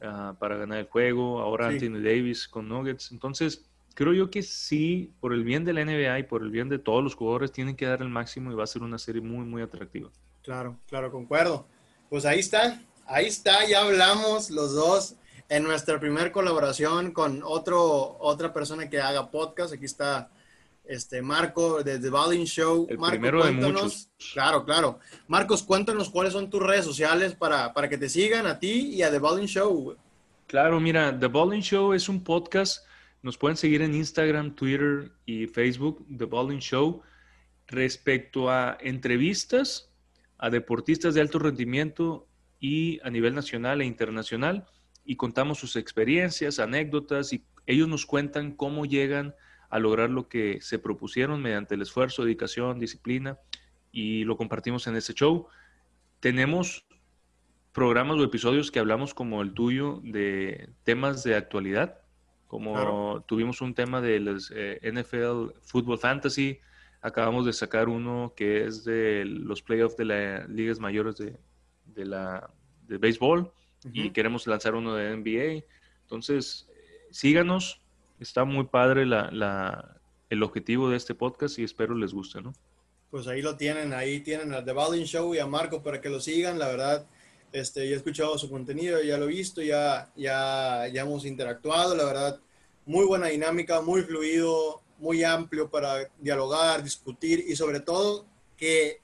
ah, 0.00 0.34
para 0.38 0.56
ganar 0.56 0.78
el 0.78 0.86
juego, 0.86 1.40
ahora 1.40 1.68
Anthony 1.68 2.00
Davis 2.02 2.48
con 2.48 2.70
Nuggets. 2.70 3.12
Entonces, 3.12 3.68
creo 3.92 4.14
yo 4.14 4.30
que 4.30 4.42
sí, 4.42 5.12
por 5.20 5.34
el 5.34 5.44
bien 5.44 5.66
de 5.66 5.74
la 5.74 5.84
NBA 5.84 6.20
y 6.20 6.22
por 6.22 6.42
el 6.42 6.50
bien 6.50 6.70
de 6.70 6.78
todos 6.78 7.04
los 7.04 7.16
jugadores, 7.16 7.52
tienen 7.52 7.76
que 7.76 7.84
dar 7.84 8.00
el 8.00 8.08
máximo 8.08 8.50
y 8.50 8.54
va 8.54 8.64
a 8.64 8.66
ser 8.66 8.80
una 8.82 8.98
serie 8.98 9.20
muy, 9.20 9.44
muy 9.44 9.60
atractiva. 9.60 10.08
Claro, 10.42 10.78
claro, 10.86 11.10
concuerdo. 11.12 11.66
Pues 12.08 12.24
ahí 12.24 12.38
está, 12.38 12.80
ahí 13.04 13.26
está, 13.26 13.66
ya 13.68 13.82
hablamos 13.82 14.50
los 14.50 14.74
dos 14.74 15.16
en 15.48 15.62
nuestra 15.62 15.98
primera 15.98 16.30
colaboración 16.32 17.12
con 17.12 17.42
otro, 17.44 18.18
otra 18.20 18.52
persona 18.52 18.88
que 18.88 19.00
haga 19.00 19.30
podcast. 19.30 19.72
Aquí 19.72 19.84
está 19.84 20.30
este 20.84 21.22
Marco 21.22 21.82
de 21.82 21.98
The 21.98 22.10
Balling 22.10 22.44
Show. 22.44 22.86
El 22.88 22.98
Marco, 22.98 23.12
primero 23.12 23.44
de 23.44 23.52
muchos. 23.52 24.08
Claro, 24.32 24.64
claro. 24.64 24.98
Marcos, 25.26 25.62
cuéntanos 25.62 26.10
cuáles 26.10 26.32
son 26.32 26.50
tus 26.50 26.62
redes 26.62 26.84
sociales 26.84 27.34
para, 27.34 27.72
para 27.72 27.88
que 27.88 27.98
te 27.98 28.08
sigan 28.08 28.46
a 28.46 28.58
ti 28.58 28.94
y 28.94 29.02
a 29.02 29.10
The 29.10 29.18
Balling 29.18 29.46
Show. 29.46 29.96
Claro, 30.46 30.80
mira, 30.80 31.18
The 31.18 31.26
Balling 31.26 31.62
Show 31.62 31.92
es 31.92 32.08
un 32.08 32.24
podcast. 32.24 32.86
Nos 33.22 33.36
pueden 33.36 33.56
seguir 33.56 33.82
en 33.82 33.94
Instagram, 33.94 34.54
Twitter 34.54 35.12
y 35.26 35.46
Facebook, 35.46 36.04
The 36.16 36.24
Balling 36.24 36.60
Show. 36.60 37.02
Respecto 37.66 38.48
a 38.48 38.78
entrevistas 38.80 39.88
a 40.38 40.50
deportistas 40.50 41.14
de 41.14 41.20
alto 41.20 41.38
rendimiento 41.38 42.26
y 42.60 43.00
a 43.02 43.10
nivel 43.10 43.34
nacional 43.34 43.80
e 43.80 43.84
internacional, 43.84 44.66
y 45.08 45.16
contamos 45.16 45.58
sus 45.58 45.76
experiencias, 45.76 46.58
anécdotas 46.58 47.32
y 47.32 47.42
ellos 47.64 47.88
nos 47.88 48.04
cuentan 48.04 48.52
cómo 48.52 48.84
llegan 48.84 49.34
a 49.70 49.78
lograr 49.78 50.10
lo 50.10 50.28
que 50.28 50.60
se 50.60 50.78
propusieron 50.78 51.40
mediante 51.40 51.76
el 51.76 51.80
esfuerzo, 51.80 52.24
dedicación, 52.24 52.78
disciplina 52.78 53.38
y 53.90 54.24
lo 54.24 54.36
compartimos 54.36 54.86
en 54.86 54.96
ese 54.96 55.14
show. 55.14 55.48
Tenemos 56.20 56.84
programas 57.72 58.18
o 58.18 58.22
episodios 58.22 58.70
que 58.70 58.80
hablamos 58.80 59.14
como 59.14 59.40
el 59.40 59.54
tuyo 59.54 60.02
de 60.04 60.68
temas 60.84 61.24
de 61.24 61.36
actualidad, 61.36 62.02
como 62.46 63.24
tuvimos 63.26 63.62
un 63.62 63.72
tema 63.72 64.02
de 64.02 64.20
los 64.20 64.52
eh, 64.54 64.78
NFL 64.82 65.58
Football 65.62 66.00
Fantasy, 66.00 66.60
acabamos 67.00 67.46
de 67.46 67.54
sacar 67.54 67.88
uno 67.88 68.34
que 68.36 68.66
es 68.66 68.84
de 68.84 69.24
los 69.24 69.62
playoffs 69.62 69.96
de 69.96 70.04
las 70.04 70.48
ligas 70.50 70.80
mayores 70.80 71.16
de, 71.16 71.38
de 71.86 72.04
la 72.04 72.50
de 72.86 72.98
béisbol 72.98 73.50
y 73.92 74.10
queremos 74.10 74.46
lanzar 74.46 74.74
uno 74.74 74.94
de 74.94 75.16
NBA. 75.16 75.64
Entonces, 76.02 76.68
síganos, 77.10 77.80
está 78.20 78.44
muy 78.44 78.64
padre 78.64 79.06
la, 79.06 80.00
el 80.30 80.42
objetivo 80.42 80.90
de 80.90 80.96
este 80.96 81.14
podcast 81.14 81.58
y 81.58 81.64
espero 81.64 81.94
les 81.94 82.12
guste, 82.12 82.40
¿no? 82.40 82.52
Pues 83.10 83.26
ahí 83.26 83.40
lo 83.40 83.56
tienen, 83.56 83.94
ahí 83.94 84.20
tienen 84.20 84.52
a 84.52 84.62
The 84.62 84.72
Balding 84.72 85.04
Show 85.04 85.34
y 85.34 85.38
a 85.38 85.46
Marco 85.46 85.82
para 85.82 86.00
que 86.00 86.10
lo 86.10 86.20
sigan, 86.20 86.58
la 86.58 86.68
verdad. 86.68 87.06
Este, 87.52 87.88
ya 87.88 87.94
he 87.94 87.96
escuchado 87.96 88.36
su 88.36 88.50
contenido, 88.50 89.02
ya 89.02 89.16
lo 89.16 89.24
he 89.24 89.28
visto, 89.28 89.62
ya, 89.62 90.12
ya, 90.14 90.86
ya 90.92 91.02
hemos 91.02 91.24
interactuado, 91.24 91.94
la 91.94 92.04
verdad, 92.04 92.40
muy 92.84 93.06
buena 93.06 93.28
dinámica, 93.28 93.80
muy 93.80 94.02
fluido, 94.02 94.82
muy 94.98 95.24
amplio 95.24 95.70
para 95.70 96.10
dialogar, 96.18 96.82
discutir 96.82 97.44
y 97.48 97.56
sobre 97.56 97.80
todo 97.80 98.26
que 98.56 99.00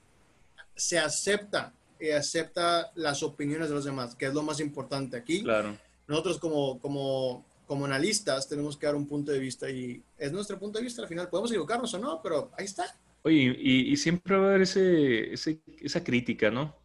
se 0.75 0.99
acepta 0.99 1.73
acepta 2.15 2.91
las 2.95 3.23
opiniones 3.23 3.69
de 3.69 3.75
los 3.75 3.85
demás, 3.85 4.15
que 4.15 4.25
es 4.25 4.33
lo 4.33 4.43
más 4.43 4.59
importante 4.59 5.17
aquí. 5.17 5.43
Claro. 5.43 5.77
Nosotros 6.07 6.39
como, 6.39 6.79
como, 6.79 7.45
como 7.65 7.85
analistas 7.85 8.47
tenemos 8.47 8.77
que 8.77 8.85
dar 8.85 8.95
un 8.95 9.07
punto 9.07 9.31
de 9.31 9.39
vista 9.39 9.69
y 9.69 10.01
es 10.17 10.31
nuestro 10.31 10.59
punto 10.59 10.79
de 10.79 10.85
vista 10.85 11.01
al 11.01 11.07
final. 11.07 11.29
Podemos 11.29 11.51
equivocarnos 11.51 11.93
o 11.93 11.99
no, 11.99 12.21
pero 12.21 12.51
ahí 12.57 12.65
está. 12.65 12.85
Oye, 13.23 13.57
y, 13.59 13.97
siempre 13.97 14.37
va 14.37 14.45
a 14.45 14.49
haber 14.49 14.61
ese, 14.61 15.33
esa 15.33 16.03
crítica, 16.03 16.51
¿no? 16.51 16.75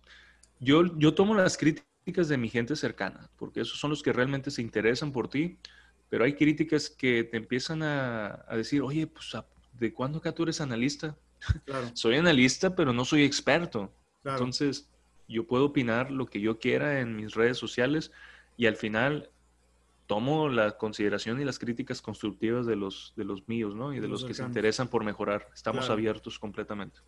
Yo, 0.58 0.96
yo 0.96 1.12
tomo 1.12 1.34
las 1.34 1.58
críticas 1.58 2.28
de 2.28 2.38
mi 2.38 2.48
gente 2.48 2.76
cercana, 2.76 3.30
porque 3.36 3.60
esos 3.60 3.78
son 3.78 3.90
los 3.90 4.02
que 4.02 4.12
realmente 4.12 4.50
se 4.50 4.62
interesan 4.62 5.12
por 5.12 5.28
ti, 5.28 5.58
pero 6.08 6.24
hay 6.24 6.34
críticas 6.34 6.88
que 6.88 7.24
te 7.24 7.36
empiezan 7.36 7.82
a, 7.82 8.44
a 8.48 8.56
decir, 8.56 8.80
oye, 8.80 9.06
pues, 9.06 9.32
¿de 9.74 9.92
cuándo 9.92 10.18
acá 10.18 10.32
tú 10.32 10.44
eres 10.44 10.62
analista? 10.62 11.14
Claro. 11.66 11.90
soy 11.94 12.16
analista, 12.16 12.74
pero 12.74 12.94
no 12.94 13.04
soy 13.04 13.24
experto. 13.24 13.92
Entonces, 14.24 14.88
yo 15.32 15.46
puedo 15.46 15.66
opinar 15.66 16.10
lo 16.10 16.26
que 16.26 16.40
yo 16.40 16.58
quiera 16.58 17.00
en 17.00 17.16
mis 17.16 17.34
redes 17.34 17.58
sociales 17.58 18.10
y 18.56 18.66
al 18.66 18.76
final 18.76 19.30
tomo 20.06 20.48
la 20.48 20.76
consideración 20.76 21.40
y 21.40 21.44
las 21.44 21.58
críticas 21.58 22.02
constructivas 22.02 22.66
de 22.66 22.74
los, 22.74 23.12
de 23.16 23.24
los 23.24 23.46
míos, 23.48 23.76
¿no? 23.76 23.94
Y 23.94 24.00
de 24.00 24.08
los, 24.08 24.24
que 24.24 24.34
se 24.34 24.42
interesan 24.42 24.88
por 24.88 25.04
mejorar. 25.04 25.48
Estamos 25.54 25.88
abiertos 25.88 26.38
completamente. 26.38 26.98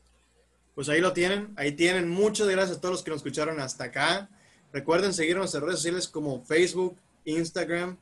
Pues 0.75 0.89
ahí 0.89 1.01
lo 1.01 1.13
tienen, 1.13 1.53
ahí 1.57 1.73
tienen. 1.73 2.09
Muchas 2.09 2.49
gracias 2.49 2.79
a 2.79 2.81
todos 2.81 2.93
los 2.93 3.03
que 3.03 3.11
nos 3.11 3.19
escucharon 3.19 3.59
hasta 3.59 3.85
acá. 3.85 4.31
Recuerden 4.73 5.13
seguirnos 5.13 5.53
en 5.55 5.63
redes 5.63 5.77
sociales 5.77 6.07
como 6.07 6.43
Facebook, 6.45 6.97
Instagram. 7.25 7.97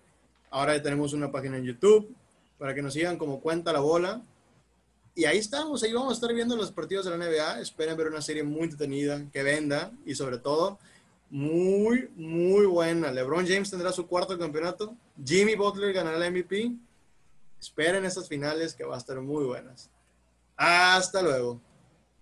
Ahora 0.51 0.77
ya 0.77 0.83
tenemos 0.83 1.15
una 1.15 1.33
página 1.33 1.57
en 1.57 1.65
YouTube 1.65 2.15
para 2.59 2.75
que 2.75 2.83
nos 2.83 2.93
sigan 2.93 3.17
como 3.17 3.41
Cuenta 3.41 3.73
la 3.73 3.81
Bola. 3.81 4.23
Y 5.21 5.27
ahí 5.27 5.37
estamos, 5.37 5.83
ahí 5.83 5.93
vamos 5.93 6.13
a 6.13 6.15
estar 6.15 6.33
viendo 6.33 6.57
los 6.57 6.73
partidos 6.73 7.05
de 7.05 7.11
la 7.11 7.19
NBA. 7.19 7.61
Esperen 7.61 7.95
ver 7.95 8.07
una 8.07 8.23
serie 8.23 8.43
muy 8.43 8.63
entretenida, 8.63 9.23
que 9.31 9.43
venda 9.43 9.93
y 10.07 10.15
sobre 10.15 10.39
todo 10.39 10.79
muy, 11.29 12.09
muy 12.17 12.65
buena. 12.65 13.13
LeBron 13.13 13.47
James 13.47 13.69
tendrá 13.69 13.93
su 13.93 14.07
cuarto 14.07 14.39
campeonato. 14.39 14.97
Jimmy 15.23 15.57
Butler 15.57 15.93
ganará 15.93 16.27
el 16.27 16.33
MVP. 16.33 16.73
Esperen 17.61 18.07
esas 18.07 18.29
finales 18.29 18.73
que 18.73 18.85
va 18.85 18.95
a 18.95 18.99
estar 18.99 19.21
muy 19.21 19.45
buenas. 19.45 19.91
Hasta 20.57 21.21
luego. 21.21 21.61